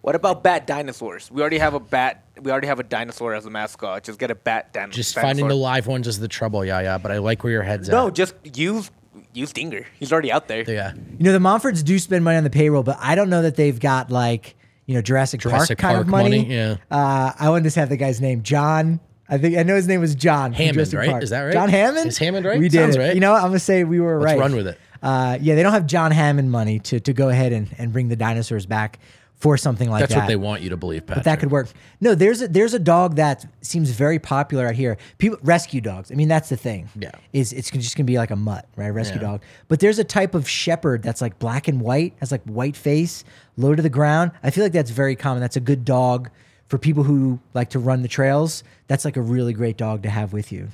[0.00, 1.30] What about bat dinosaurs?
[1.30, 2.24] We already have a bat.
[2.40, 4.02] We already have a dinosaur as a mascot.
[4.02, 5.28] Just get a bat dan- just dinosaur.
[5.28, 6.64] finding the live ones is the trouble.
[6.64, 6.98] Yeah, yeah.
[6.98, 7.92] But I like where your head's at.
[7.92, 8.14] No, at.
[8.14, 8.90] just use
[9.32, 9.86] use Dinger.
[10.00, 10.64] He's already out there.
[10.68, 10.94] Yeah.
[10.94, 13.54] You know, the Monforts do spend money on the payroll, but I don't know that
[13.54, 14.56] they've got like
[14.92, 16.42] you know Jurassic, Jurassic Park kind Park of money.
[16.42, 16.76] money, yeah.
[16.90, 19.00] Uh, I wanted to have the guy's name, John.
[19.26, 20.52] I think I know his name was John.
[20.52, 21.08] Hammond, right?
[21.08, 21.22] Park.
[21.22, 21.52] Is that right?
[21.54, 22.08] John Hammond.
[22.08, 22.60] Is Hammond right?
[22.60, 22.78] We did.
[22.78, 22.98] Sounds it.
[22.98, 23.14] right.
[23.14, 23.42] You know, what?
[23.42, 24.22] I'm gonna say we were right.
[24.22, 24.40] Let's right.
[24.40, 24.78] run with it.
[25.02, 28.08] Uh, yeah, they don't have John Hammond money to to go ahead and, and bring
[28.08, 28.98] the dinosaurs back
[29.42, 30.20] for something like That's that.
[30.20, 31.16] That's what they want you to believe, Patrick.
[31.16, 31.66] But that could work.
[32.00, 34.96] No, there's a there's a dog that seems very popular out here.
[35.18, 36.12] People rescue dogs.
[36.12, 36.88] I mean, that's the thing.
[36.94, 37.10] Yeah.
[37.32, 38.90] Is it's just gonna be like a mutt, right?
[38.90, 39.26] Rescue Yeah.
[39.26, 39.42] dog.
[39.66, 43.24] But there's a type of shepherd that's like black and white, has like white face,
[43.56, 44.30] low to the ground.
[44.44, 45.40] I feel like that's very common.
[45.40, 46.30] That's a good dog
[46.68, 48.62] for people who like to run the trails.
[48.86, 50.68] That's like a really great dog to have with you.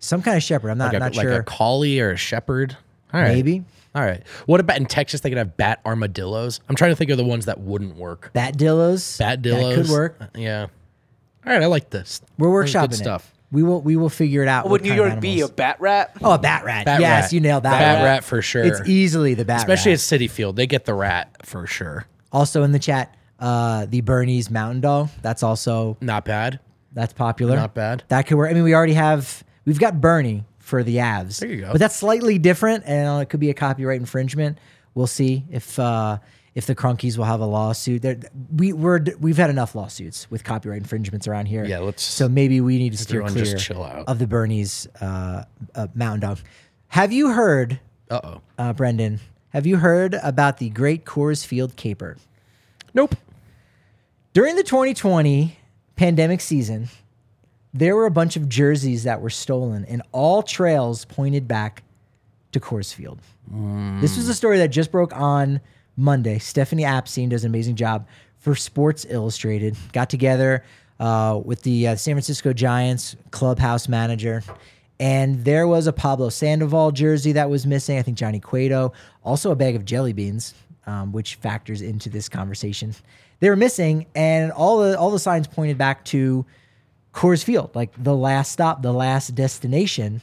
[0.00, 0.70] Some kind of shepherd.
[0.70, 1.38] I'm not like a, not like sure.
[1.38, 2.76] a collie or a shepherd.
[3.12, 3.34] All right.
[3.34, 3.64] Maybe.
[3.94, 4.22] All right.
[4.46, 5.22] What about in Texas?
[5.22, 6.60] They could have bat armadillos.
[6.68, 8.30] I'm trying to think of the ones that wouldn't work.
[8.34, 9.18] Bat dillos.
[9.18, 10.16] Bat That dillos could work.
[10.20, 10.66] Uh, Yeah.
[11.46, 11.62] All right.
[11.62, 12.20] I like this.
[12.36, 12.96] We're This is workshopping good it.
[13.04, 13.32] stuff.
[13.50, 14.64] We will we will figure it out.
[14.64, 15.28] What what would New kind of York be?
[15.28, 15.50] A animals.
[15.52, 16.12] bat rat?
[16.22, 16.84] Oh, a bat rat.
[16.84, 17.32] Bat yes, rat.
[17.32, 17.78] you nailed that.
[17.78, 18.04] Bat one.
[18.04, 18.62] rat for sure.
[18.64, 20.12] It's easily the bat Especially rat.
[20.12, 22.04] at Citi Field, they get the rat for sure.
[22.30, 25.08] Also in the chat, uh, the Bernese Mountain Dog.
[25.22, 26.60] That's also Not bad.
[26.92, 27.56] that's popular.
[27.56, 28.02] Not bad.
[28.08, 28.50] That could work.
[28.50, 31.40] I mean, we already have we've got Bernie for the Avs.
[31.40, 31.72] There you go.
[31.72, 34.58] But that's slightly different, and uh, it could be a copyright infringement.
[34.94, 36.18] We'll see if uh,
[36.54, 38.02] if the Kroenkes will have a lawsuit.
[38.02, 38.18] There,
[38.54, 41.64] we we're we've had enough lawsuits with copyright infringements around here.
[41.64, 44.06] Yeah, let's- So maybe we need to steer clear just chill out.
[44.06, 45.44] of the Bernese uh,
[45.74, 46.38] uh, Mountain Dog.
[46.88, 48.40] Have you heard, Uh oh.
[48.58, 49.20] uh, Brendan?
[49.50, 52.16] Have you heard about the Great Coors Field Caper?
[52.92, 53.14] Nope.
[54.34, 55.56] During the 2020
[55.96, 56.88] pandemic season,
[57.74, 61.82] there were a bunch of jerseys that were stolen, and all trails pointed back
[62.52, 63.20] to Coors Field.
[64.00, 65.60] This was a story that just broke on
[65.96, 66.38] Monday.
[66.38, 68.06] Stephanie Apstein does an amazing job
[68.38, 69.76] for Sports Illustrated.
[69.92, 70.64] Got together
[71.00, 74.42] uh, with the uh, San Francisco Giants clubhouse manager,
[75.00, 77.98] and there was a Pablo Sandoval jersey that was missing.
[77.98, 78.92] I think Johnny Cueto,
[79.24, 80.54] also a bag of jelly beans,
[80.86, 82.94] um, which factors into this conversation.
[83.40, 86.44] They were missing, and all the all the signs pointed back to
[87.14, 90.20] Coors Field, like the last stop, the last destination.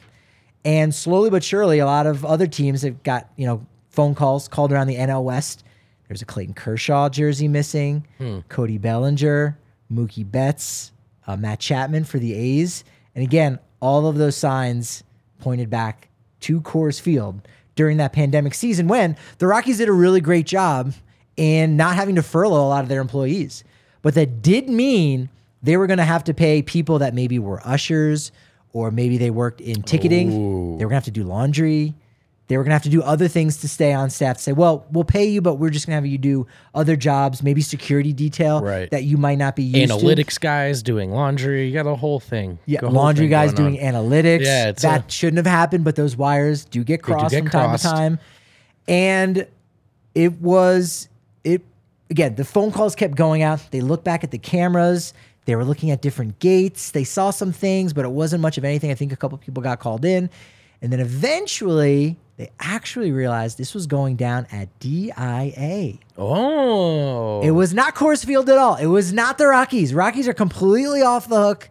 [0.64, 4.48] And slowly but surely, a lot of other teams have got, you know, phone calls
[4.48, 5.64] called around the NL West.
[6.08, 8.06] There's a Clayton Kershaw jersey missing,
[8.48, 9.58] Cody Bellinger,
[9.92, 10.92] Mookie Betts,
[11.26, 12.84] uh, Matt Chapman for the A's.
[13.14, 15.02] And again, all of those signs
[15.40, 16.08] pointed back
[16.40, 20.94] to Coors Field during that pandemic season when the Rockies did a really great job
[21.36, 23.64] in not having to furlough a lot of their employees.
[24.02, 25.28] But that did mean
[25.62, 28.32] they were going to have to pay people that maybe were ushers
[28.72, 30.28] or maybe they worked in ticketing.
[30.78, 31.94] They were going to have to do laundry.
[32.48, 34.36] They were going to have to do other things to stay on staff.
[34.36, 36.46] To say, well, we'll pay you, but we're just going to have you do
[36.76, 38.88] other jobs, maybe security detail Right.
[38.92, 39.96] that you might not be used to.
[39.98, 41.66] Analytics guys doing laundry.
[41.66, 42.60] You got a whole thing.
[42.66, 43.94] Yeah, whole laundry thing guys doing on.
[43.94, 44.44] analytics.
[44.44, 47.40] Yeah, it's that a- shouldn't have happened, but those wires do get do crossed get
[47.42, 48.18] from time to time.
[48.86, 49.46] And
[50.14, 51.08] it was
[51.42, 51.62] it
[52.10, 53.60] again, the phone calls kept going out.
[53.72, 55.12] They looked back at the cameras.
[55.46, 56.90] They were looking at different gates.
[56.90, 58.90] They saw some things, but it wasn't much of anything.
[58.90, 60.28] I think a couple people got called in.
[60.82, 65.94] And then eventually they actually realized this was going down at DIA.
[66.18, 67.40] Oh.
[67.42, 68.76] It was not Coors Field at all.
[68.76, 69.94] It was not the Rockies.
[69.94, 71.70] Rockies are completely off the hook.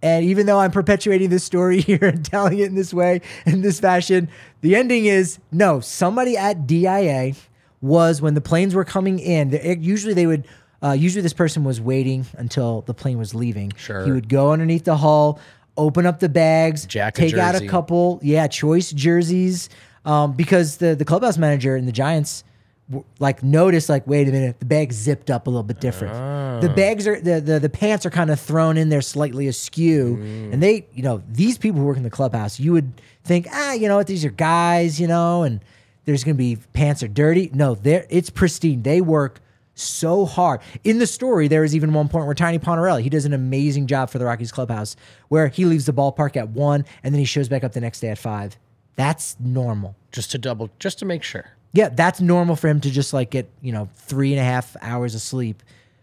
[0.00, 3.62] And even though I'm perpetuating this story here and telling it in this way, in
[3.62, 4.28] this fashion,
[4.60, 7.32] the ending is no, somebody at DIA
[7.80, 9.58] was when the planes were coming in.
[9.82, 10.46] Usually they would,
[10.84, 13.72] uh, usually this person was waiting until the plane was leaving.
[13.76, 14.04] Sure.
[14.04, 15.40] He would go underneath the hull,
[15.76, 17.68] open up the bags, Jack a take out a jersey.
[17.68, 19.70] couple, yeah, choice jerseys.
[20.04, 22.44] Um, because the, the clubhouse manager and the Giants
[22.90, 26.12] w- like noticed like wait a minute the bag zipped up a little bit different
[26.60, 30.18] the bags are the, the the pants are kind of thrown in there slightly askew
[30.52, 32.92] and they you know these people who work in the clubhouse you would
[33.24, 35.60] think ah you know what these are guys you know and
[36.04, 39.40] there's gonna be pants are dirty no they're it's pristine they work
[39.74, 43.24] so hard in the story there is even one point where tiny Pontarelli he does
[43.24, 44.94] an amazing job for the rockies clubhouse
[45.28, 48.00] where he leaves the ballpark at one and then he shows back up the next
[48.00, 48.56] day at five
[48.96, 51.46] that's normal just to double, just to make sure.
[51.72, 54.76] yeah, that's normal for him to just like get, you know, three and a half
[54.80, 55.60] hours of sleep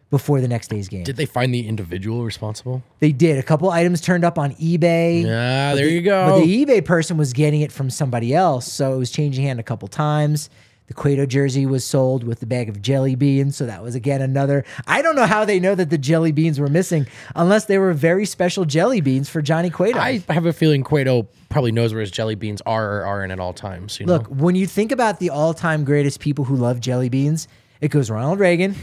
[0.10, 1.06] before the next day's game.
[1.06, 2.84] Did they find the individual responsible?
[3.00, 3.38] they did.
[3.38, 5.24] A couple items turned up on eBay.
[5.24, 6.32] Yeah, there the- you go.
[6.32, 9.62] But the eBay person was getting it from somebody else, so it was changing hand
[9.62, 10.50] a couple times.
[10.92, 14.22] The Cueto jersey was sold with the bag of jelly beans, so that was again
[14.22, 14.66] another.
[14.86, 17.94] I don't know how they know that the jelly beans were missing, unless they were
[17.94, 19.98] very special jelly beans for Johnny Cueto.
[19.98, 23.40] I have a feeling Cueto probably knows where his jelly beans are or aren't at
[23.40, 24.02] all times.
[24.02, 24.44] You Look, know?
[24.44, 27.48] when you think about the all-time greatest people who love jelly beans,
[27.80, 28.76] it goes Ronald Reagan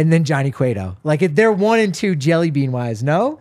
[0.00, 0.96] and then Johnny Cueto.
[1.04, 3.38] Like if they're one and two jelly bean wise, no?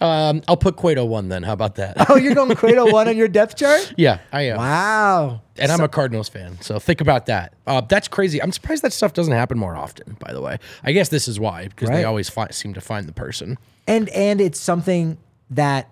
[0.00, 1.42] Um, I'll put Cueto one then.
[1.42, 1.96] How about that?
[2.10, 3.94] Oh, you're going Cueto one on your depth chart?
[3.96, 4.58] yeah, I am.
[4.58, 5.40] Wow.
[5.56, 7.54] And I'm a Cardinals fan, so think about that.
[7.66, 8.42] Uh, that's crazy.
[8.42, 10.16] I'm surprised that stuff doesn't happen more often.
[10.18, 11.96] By the way, I guess this is why because Right.
[11.98, 13.58] they always fi- seem to find the person.
[13.86, 15.16] And and it's something
[15.50, 15.90] that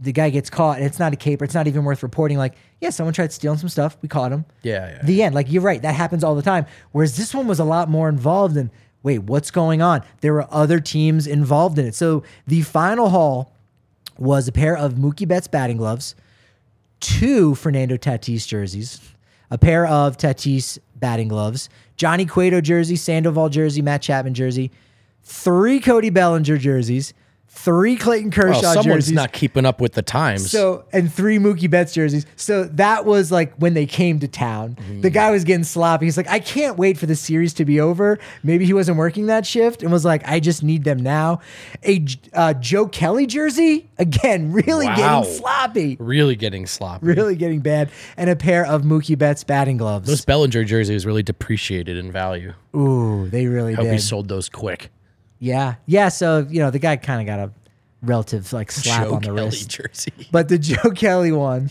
[0.00, 1.44] the guy gets caught and it's not a caper.
[1.44, 3.96] It's not even worth reporting like, yeah, someone tried stealing some stuff.
[4.02, 4.44] We caught him.
[4.62, 5.02] Yeah, yeah.
[5.04, 5.34] The end.
[5.34, 5.80] Like you're right.
[5.82, 6.66] That happens all the time.
[6.92, 8.70] Whereas this one was a lot more involved in
[9.02, 10.02] wait, what's going on?
[10.20, 11.94] There were other teams involved in it.
[11.94, 13.52] So the final haul
[14.18, 16.14] was a pair of Mookie Betts batting gloves,
[17.00, 19.00] two Fernando Tatis jerseys,
[19.50, 24.70] a pair of Tatis batting gloves, Johnny Cueto jersey, Sandoval jersey, Matt Chapman jersey,
[25.22, 27.14] three Cody Bellinger jerseys,
[27.54, 29.12] three Clayton Kershaw Well, someone's jerseys.
[29.12, 30.50] not keeping up with the times.
[30.50, 32.26] So and three Mookie Betts jerseys.
[32.34, 34.76] So that was like when they came to town.
[35.00, 36.06] The guy was getting sloppy.
[36.06, 38.18] He's like, I can't wait for the series to be over.
[38.42, 41.40] Maybe he wasn't working that shift and was like, I just need them now.
[41.84, 44.96] A uh, Joe Kelly jersey again, really Wow.
[45.22, 47.06] getting sloppy, really getting sloppy.
[47.06, 50.08] really getting bad, and a pair of Mookie Betts batting gloves.
[50.08, 52.54] Those Bellinger jerseys really depreciated in value.
[52.74, 54.90] Ooh, they really Hope he sold those quick.
[55.44, 56.08] Yeah, yeah.
[56.08, 57.52] So you know, the guy kind of got a
[58.00, 59.68] relative like slap Joe on the Kelly wrist.
[59.68, 60.12] jersey.
[60.30, 61.68] But the Joe Kelly one,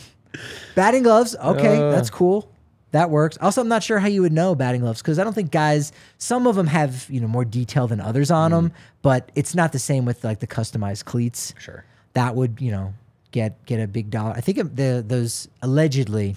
[0.76, 1.36] batting gloves.
[1.41, 1.89] Okay, Uh.
[1.91, 2.49] that's cool.
[2.91, 3.38] That works.
[3.39, 5.93] Also, I'm not sure how you would know batting gloves because I don't think guys.
[6.17, 9.72] Some of them have you know more detail than others on them, but it's not
[9.72, 11.53] the same with like the customized cleats.
[11.57, 11.86] Sure.
[12.13, 12.93] That would you know
[13.32, 14.34] get get a big dollar.
[14.36, 16.36] I think it- the those allegedly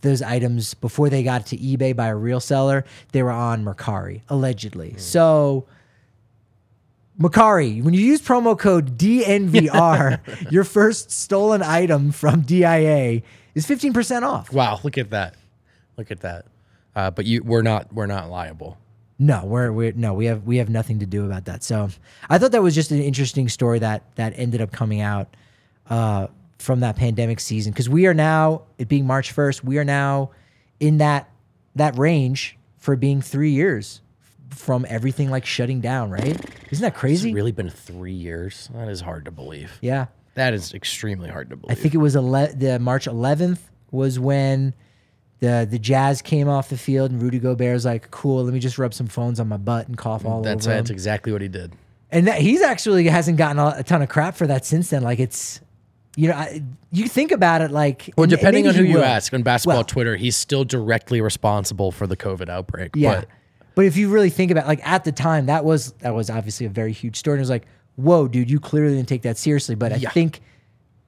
[0.00, 4.22] those items before they got to eBay by a real seller, they were on Mercari
[4.28, 4.94] allegedly.
[4.98, 5.66] So.
[7.18, 13.22] Mercari, when you use promo code DNVR, your first stolen item from DIA
[13.54, 14.52] is 15% off.
[14.52, 15.34] Wow, look at that.
[15.96, 16.46] Look at that.
[16.94, 18.76] Uh, but you we're not we're not liable.
[19.18, 21.62] No, we're, we're no, we have we have nothing to do about that.
[21.62, 21.88] So
[22.28, 25.34] I thought that was just an interesting story that that ended up coming out
[25.88, 26.26] uh,
[26.58, 30.32] from that pandemic season because we are now it being March first, we are now
[30.80, 31.30] in that
[31.76, 34.01] that range for being three years
[34.52, 36.10] from everything like shutting down.
[36.10, 36.38] Right?
[36.70, 37.30] Isn't that crazy?
[37.30, 38.68] It's really been three years.
[38.74, 39.78] That is hard to believe.
[39.80, 40.06] yeah.
[40.34, 41.76] That is extremely hard to believe.
[41.76, 43.58] I think it was ele- the March 11th
[43.90, 44.72] was when
[45.40, 48.78] the the Jazz came off the field and Rudy Gobert's like, "Cool, let me just
[48.78, 51.42] rub some phones on my butt and cough all that's over." that's him." exactly what
[51.42, 51.72] he did.
[52.10, 55.02] And that, he's actually hasn't gotten a, a ton of crap for that since then.
[55.02, 55.60] Like it's,
[56.16, 58.96] you know, I, you think about it like, Well, and- and depending on who you
[58.96, 59.04] will.
[59.04, 62.92] ask on basketball Well, Twitter, he's still directly responsible for the COVID outbreak.
[62.94, 63.20] Yeah.
[63.20, 63.28] But
[63.74, 66.66] But if you really think about like at the time, that was that was obviously
[66.66, 67.34] a very huge story.
[67.36, 67.66] And it was like,
[67.96, 69.74] whoa, dude, you clearly didn't take that seriously.
[69.74, 70.10] But I Yeah.
[70.10, 70.40] think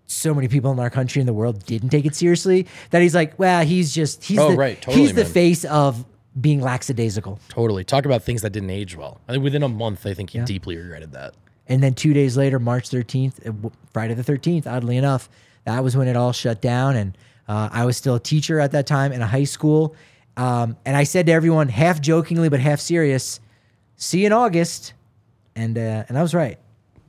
[0.06, 3.14] so many people in our country and the world didn't take it seriously that he's
[3.14, 4.80] like, well, he's just he's Oh, the right.
[4.80, 6.04] Totally, he's the face of
[6.40, 7.38] being lackadaisical.
[7.48, 7.84] totally.
[7.84, 9.20] Talk about things that didn't age well.
[9.28, 11.34] I think within a month, I think he deeply regretted that.
[11.68, 15.28] And then two days later, March 13th, uh, Friday the 13th, oddly enough,
[15.64, 16.96] that was when it all shut down.
[16.96, 17.16] And
[17.48, 19.94] uh, I was still a teacher at that time in a high school.
[20.36, 23.40] Um, and I said to everyone, half jokingly but half serious,
[23.96, 24.94] see you in August.
[25.56, 26.58] And, uh, and I was right.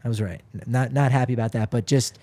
[0.04, 0.42] I was right.
[0.68, 2.20] Not, not happy about that, but just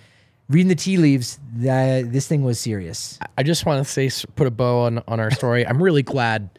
[0.48, 3.18] reading the tea leaves, uh, this thing was serious.
[3.36, 5.66] I just want to say, put a bow on, on our story.
[5.66, 6.50] I'm really glad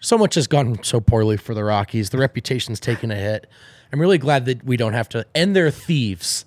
[0.00, 2.10] so much has gone so poorly for the Rockies.
[2.10, 3.46] The reputation's taken a hit.
[3.92, 6.44] I'm really glad that we don't have to, and they're thieves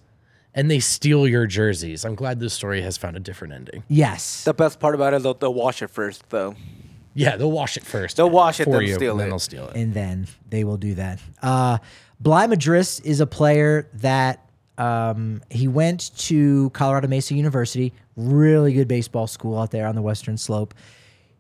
[0.54, 2.04] and they steal your jerseys.
[2.04, 3.84] I'm glad this story has found a different ending.
[3.88, 4.44] Yes.
[4.44, 6.56] The best part about it is they'll, they'll wash it first, though.
[7.14, 8.18] Yeah, they'll wash it first.
[8.18, 9.30] They'll wash it, for then you, steal and then it.
[9.32, 9.76] they'll steal it.
[9.76, 11.20] and then they will do that.
[11.42, 11.78] Uh,
[12.20, 14.46] Bligh Madris is a player that
[14.78, 20.02] um, he went to Colorado Mesa University, really good baseball school out there on the
[20.02, 20.74] Western Slope.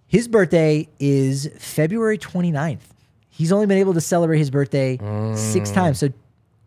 [0.07, 2.79] His birthday is February 29th.
[3.29, 4.97] He's only been able to celebrate his birthday
[5.35, 5.99] six times.
[5.99, 6.09] So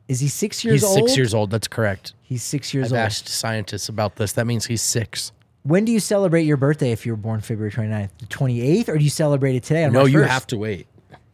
[0.08, 0.94] is he six years old?
[0.94, 1.08] He's old?
[1.10, 1.50] six years old.
[1.50, 2.14] That's correct.
[2.22, 3.06] He's six years I've old.
[3.06, 4.32] asked scientists about this.
[4.32, 5.32] That means he's six.
[5.64, 8.10] When do you celebrate your birthday if you were born February 29th?
[8.18, 8.88] The 28th?
[8.88, 10.28] Or do you celebrate it today on No, March you 1st?
[10.28, 10.86] have to wait.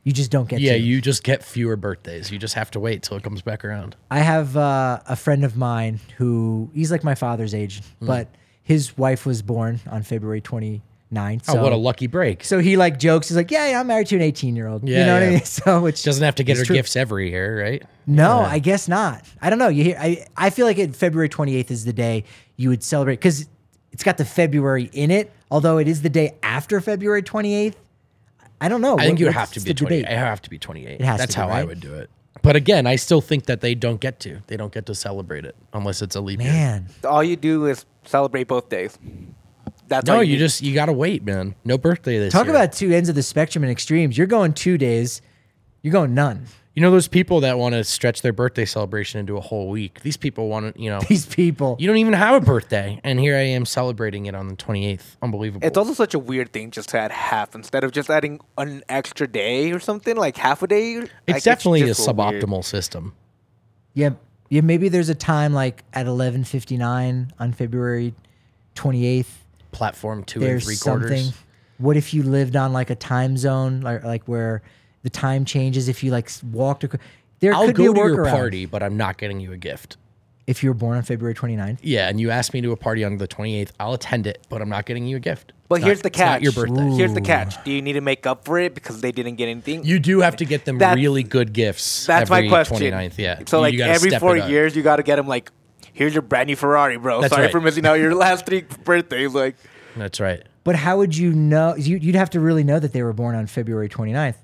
[0.04, 0.78] You just don't get Yeah, to.
[0.78, 2.30] you just get fewer birthdays.
[2.30, 3.96] You just have to wait till it comes back around.
[4.10, 8.06] I have uh, a friend of mine who he's like my father's age, Hmm.
[8.06, 8.28] but
[8.62, 10.80] his wife was born on February 29th.
[11.48, 12.44] Oh, what a lucky break.
[12.44, 13.28] so he like jokes.
[13.28, 14.88] He's like, yeah, yeah, I'm married to an 18 year old.
[14.88, 15.30] you Yeah, know what I yeah.
[15.32, 15.40] mean?
[15.44, 16.76] So which Doesn't have to get her true.
[16.76, 17.82] gifts every year, right?
[18.06, 19.24] No, I guess not.
[19.42, 19.68] I don't know.
[19.68, 19.96] You hear?
[20.00, 22.22] I I feel like it, February 28th is the day
[22.56, 23.46] you would celebrate because
[23.92, 25.32] it's got the February in it.
[25.50, 27.74] Although it is the day after February 28th.
[28.60, 28.98] I don't know.
[28.98, 30.06] I think What- you have to be 28.
[30.06, 31.00] I have to be 28.
[31.00, 32.10] It has to That's be, how I would do it.
[32.42, 34.38] But again, I still think that they don't get to.
[34.46, 36.52] They don't get to celebrate it unless it's a leap year.
[36.52, 38.98] Man, All you do is celebrate both days.
[39.88, 41.54] That's No, all you just you gotta wait, man.
[41.64, 42.38] No birthday this year.
[42.40, 42.54] talk year.
[42.54, 44.16] about two ends of the spectrum and extremes.
[44.16, 45.20] You're going two days.
[45.82, 46.44] You're going none.
[46.80, 50.00] You know those people that want to stretch their birthday celebration into a whole week.
[50.00, 51.76] These people want to, you know, These people.
[51.78, 55.16] you don't even have a birthday, and here I am celebrating it on the 28th.
[55.20, 55.66] Unbelievable.
[55.66, 58.82] It's also such a weird thing just to add half instead of just adding an
[58.88, 61.00] extra day or something like half a day.
[61.00, 62.16] like, it's definitely a just weird.
[62.16, 63.12] suboptimal system.
[63.92, 64.12] Yeah,
[64.48, 64.62] yeah.
[64.62, 68.14] Maybe there's a time like at 11:59 on February
[68.74, 69.26] 28th.
[69.72, 71.26] Platform two and There's three something.
[71.76, 74.62] What if you lived on like a time zone, like like where
[75.02, 75.88] the time changes?
[75.88, 76.98] If you like s- walked, ac-
[77.40, 78.30] there I'll could go be a to your workaround.
[78.30, 79.96] party, but I'm not getting you a gift.
[80.46, 81.78] if you were born on February 29th.
[81.80, 84.60] Yeah, and you ask me to a party on the 28th, I'll attend it, but
[84.60, 85.52] I'm not getting you a gift.
[85.68, 86.42] But It's here's not- the it's not catch.
[86.42, 86.96] your birthday.
[86.96, 87.62] Here's the catch.
[87.64, 89.84] Do you need to make up for it because they didn't get anything?
[89.84, 92.04] You do have to get them That's- really good gifts.
[92.06, 92.78] That's every my question.
[92.78, 93.38] 29th, yeah.
[93.46, 94.50] So You like gotta every step four it up.
[94.50, 95.52] years, you got to get them like,
[95.92, 97.20] here's your brand new Ferrari, bro.
[97.20, 97.52] That's Sorry right.
[97.52, 99.32] for missing out your last three birthdays.
[99.32, 99.54] Like,
[99.96, 100.42] That's right.
[100.64, 101.76] But how would you know?
[101.76, 104.34] you- You'd have to really know that they were born on February 29th.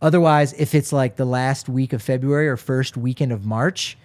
[0.00, 3.98] Otherwise, if it's like the last week of February or first weekend of March,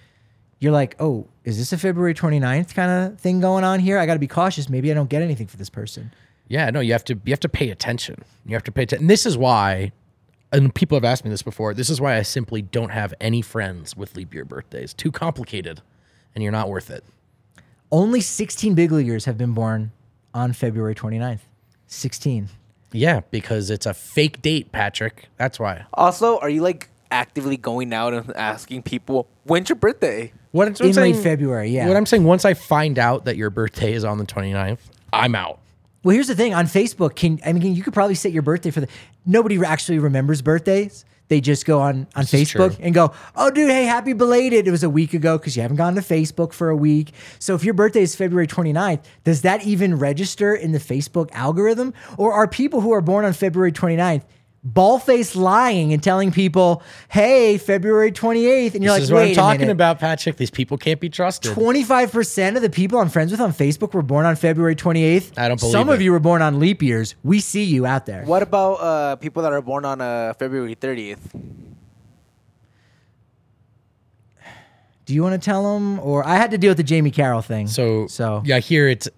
[0.59, 3.99] you're like, oh, is this a February 29th kind of thing going on here?
[3.99, 4.69] I got to be cautious.
[4.69, 6.13] Maybe I don't get anything for this person.
[6.47, 8.23] Yeah, no, you have to you have to pay attention.
[8.45, 9.03] You have to pay attention.
[9.03, 9.91] And this is why
[10.51, 11.73] and people have asked me this before.
[11.73, 14.93] This is why I simply don't have any friends with leap year birthdays.
[14.93, 15.81] Too complicated
[16.35, 17.03] and you're not worth it.
[17.91, 19.91] Only 16 big leaguers have been born
[20.33, 21.41] on February 29th.
[21.87, 22.49] 16.
[22.93, 25.29] Yeah, because it's a fake date, Patrick.
[25.37, 25.85] That's why.
[25.93, 30.31] also, are you like actively going out and asking people when's your birthday?
[30.51, 31.87] What, what In I'm late saying- February, yeah.
[31.87, 34.79] What I'm saying, once I find out that your birthday is on the 29th,
[35.11, 35.59] I'm out.
[36.03, 37.15] Well, here's the thing on Facebook.
[37.15, 38.87] Can I mean you could probably set your birthday for the
[39.25, 41.05] nobody actually remembers birthdays.
[41.29, 44.71] They just go on on This Facebook and go, "Oh, dude, hey, happy belated." It
[44.71, 47.13] was a week ago because you haven't gone to Facebook for a week.
[47.39, 51.93] So if your birthday is February 29th, does that even register in the Facebook algorithm,
[52.17, 54.23] or are people who are born on February 29th
[54.63, 59.31] ball-faced lying and telling people, "Hey, February 28th," and you're this like, is what I'm
[59.31, 59.73] a talking minute.
[59.73, 60.37] about, Patrick.
[60.37, 61.51] These people can't be trusted.
[61.53, 65.37] 25% of the people I'm friends with on Facebook were born on February 28th.
[65.37, 67.15] I don't believe Some of you were born on leap years.
[67.23, 68.23] We see you out there.
[68.23, 71.19] What about uh, people that are born on uh, February 30th?
[75.05, 75.99] Do you want to tell them?
[75.99, 77.67] Or I had to deal with the Jamie Carroll thing.
[77.67, 79.09] So, so yeah, here it's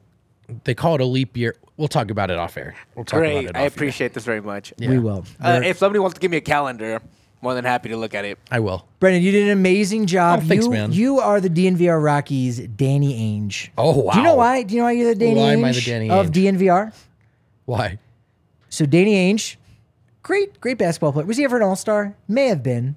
[0.64, 1.56] they call it a leap year.
[1.78, 2.76] We'll talk about it off air.
[2.96, 3.46] We'll talk Great.
[3.46, 3.60] about it.
[3.60, 4.74] I off appreciate this very much.
[4.78, 4.90] Yeah.
[4.90, 5.26] we will.
[5.44, 7.02] Uh, if somebody wants to give me a calendar,
[7.42, 8.40] more than happy to look at it.
[8.50, 8.88] I will.
[9.00, 10.40] Brendan, you did an amazing job.
[10.42, 10.92] Oh, thanks, you, man.
[10.94, 13.70] You are the DNVR Rockies Danny Ainge.
[13.78, 14.14] Oh wow.
[14.14, 14.64] Do you know why?
[14.64, 16.58] Do you know why you're the Danny Why Ainge am I the Danny of Ainge?
[16.58, 16.94] DNVR?
[17.66, 18.00] Why?
[18.70, 19.58] So Danny Ainge,
[20.24, 21.26] great, great basketball player.
[21.26, 22.16] Was he ever an All Star?
[22.28, 22.96] May have been.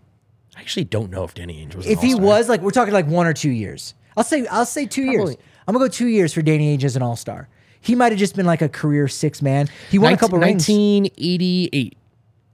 [0.57, 1.87] I actually don't know if Danny Ainge was.
[1.87, 2.27] If he all-star.
[2.27, 3.95] was, like, we're talking like one or two years.
[4.17, 5.37] I'll say, I'll say two years.
[5.67, 7.49] I'm gonna go two years for Danny Ainge as an All Star.
[7.81, 9.69] He might have just been like a career six man.
[9.91, 10.69] He won a couple rings.
[10.69, 11.97] 1988.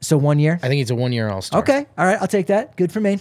[0.01, 0.59] So one year.
[0.63, 1.61] I think he's a one year all star.
[1.61, 1.87] Okay.
[1.97, 2.19] All right.
[2.21, 2.77] I'll take that.
[2.77, 3.19] Good for me.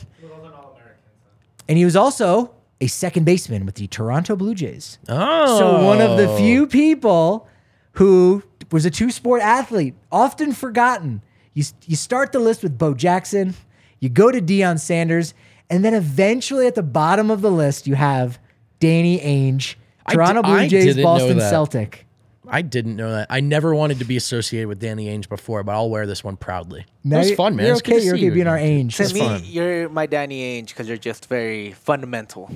[1.70, 5.00] And he was also a second baseman with the Toronto Blue Jays.
[5.08, 5.58] Oh.
[5.58, 6.68] So one of the few oh.
[6.68, 7.48] people
[7.94, 11.22] who was a two sport athlete, often forgotten.
[11.54, 13.54] You, you start the list with Bo Jackson,
[14.00, 15.34] you go to Deion Sanders,
[15.70, 18.40] and then eventually at the bottom of the list, you have
[18.80, 19.76] Danny Ainge,
[20.10, 21.50] Toronto di- Blue Jays, Boston that.
[21.50, 22.06] Celtic.
[22.48, 23.28] I didn't know that.
[23.30, 26.36] I never wanted to be associated with Danny Ainge before, but I'll wear this one
[26.36, 26.86] proudly.
[27.04, 27.68] Now it was fun, man.
[27.68, 28.04] You're okay.
[28.04, 28.58] You're okay you being our.
[28.58, 28.96] Ainge.
[28.98, 29.42] To me, fun.
[29.46, 32.52] you're my Danny Ainge because you're just very fundamental.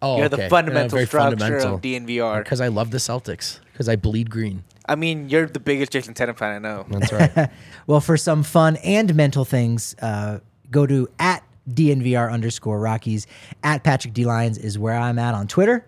[0.00, 0.44] Oh, you're okay.
[0.44, 1.74] the fundamental very structure fundamental.
[1.76, 2.44] of DNVR.
[2.44, 3.60] Because I love the Celtics.
[3.72, 4.62] Because I bleed green.
[4.86, 6.86] I mean, you're the biggest Jayson Tatum fan I know.
[6.88, 7.50] That's right.
[7.86, 10.38] Well, for some fun and mental things, uh,
[10.70, 13.26] go to at DNVR underscore Rockies.
[13.62, 15.84] At Patrick D Lyons is where I'm at on Twitter.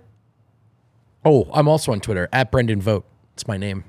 [1.26, 3.04] Oh, I'm also on Twitter at Brendan Vogt.
[3.34, 3.82] It's my name.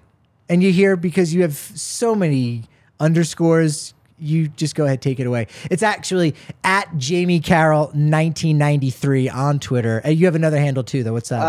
[0.50, 2.64] And you hear because you have so many
[3.00, 5.48] underscores, you just go ahead take it away.
[5.70, 10.00] It's actually at Jamie Carroll 1993 on Twitter.
[10.04, 11.14] And you have another handle too, though.
[11.14, 11.38] What's that?
[11.38, 11.46] one?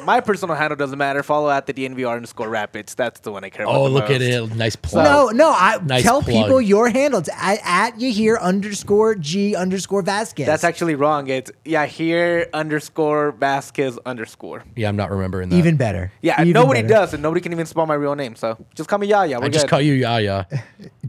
[0.00, 1.22] Uh, my personal handle doesn't matter.
[1.22, 2.94] Follow at the DNVR underscore Rapids.
[2.94, 3.76] That's the one I care about.
[3.76, 4.54] Oh, the look at it.
[4.56, 5.04] Nice plug.
[5.04, 5.50] No, no.
[5.50, 6.44] I Nice tell plug.
[6.44, 7.20] people your handle.
[7.20, 10.46] It's at, at Yahir underscore G underscore Vasquez.
[10.46, 11.28] That's actually wrong.
[11.28, 14.64] It's yeah here underscore Vasquez underscore.
[14.76, 15.56] Yeah, I'm not remembering that.
[15.56, 16.12] even better.
[16.22, 16.94] Yeah, Even nobody better.
[16.94, 18.34] does, and nobody can even spell my real name.
[18.36, 19.38] So just call me Yaya.
[19.38, 19.70] We're I just good.
[19.70, 20.46] call you Yaya.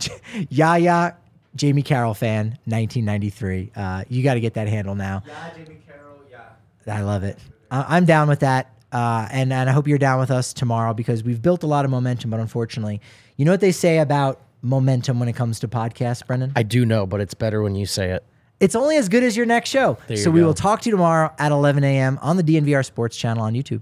[0.50, 1.16] Yaya,
[1.56, 3.72] Jamie Carroll fan, 1993.
[3.76, 5.24] Uh, you got to get that handle now.
[5.28, 6.18] Yeah, Jamie Carroll.
[6.30, 7.38] Yeah, I love it.
[7.72, 10.94] I- I'm down with that, uh, and and I hope you're down with us tomorrow
[10.94, 12.30] because we've built a lot of momentum.
[12.30, 13.02] But unfortunately,
[13.38, 16.52] you know what they say about momentum when it comes to podcasts, Brendan?
[16.56, 18.24] I do know, but it's better when you say it.
[18.60, 19.98] it's only as good as your next show.
[20.08, 20.48] There So you we go.
[20.48, 22.20] will talk to you tomorrow at 11 a.m.
[22.22, 23.82] on the DNVR Sports channel on YouTube.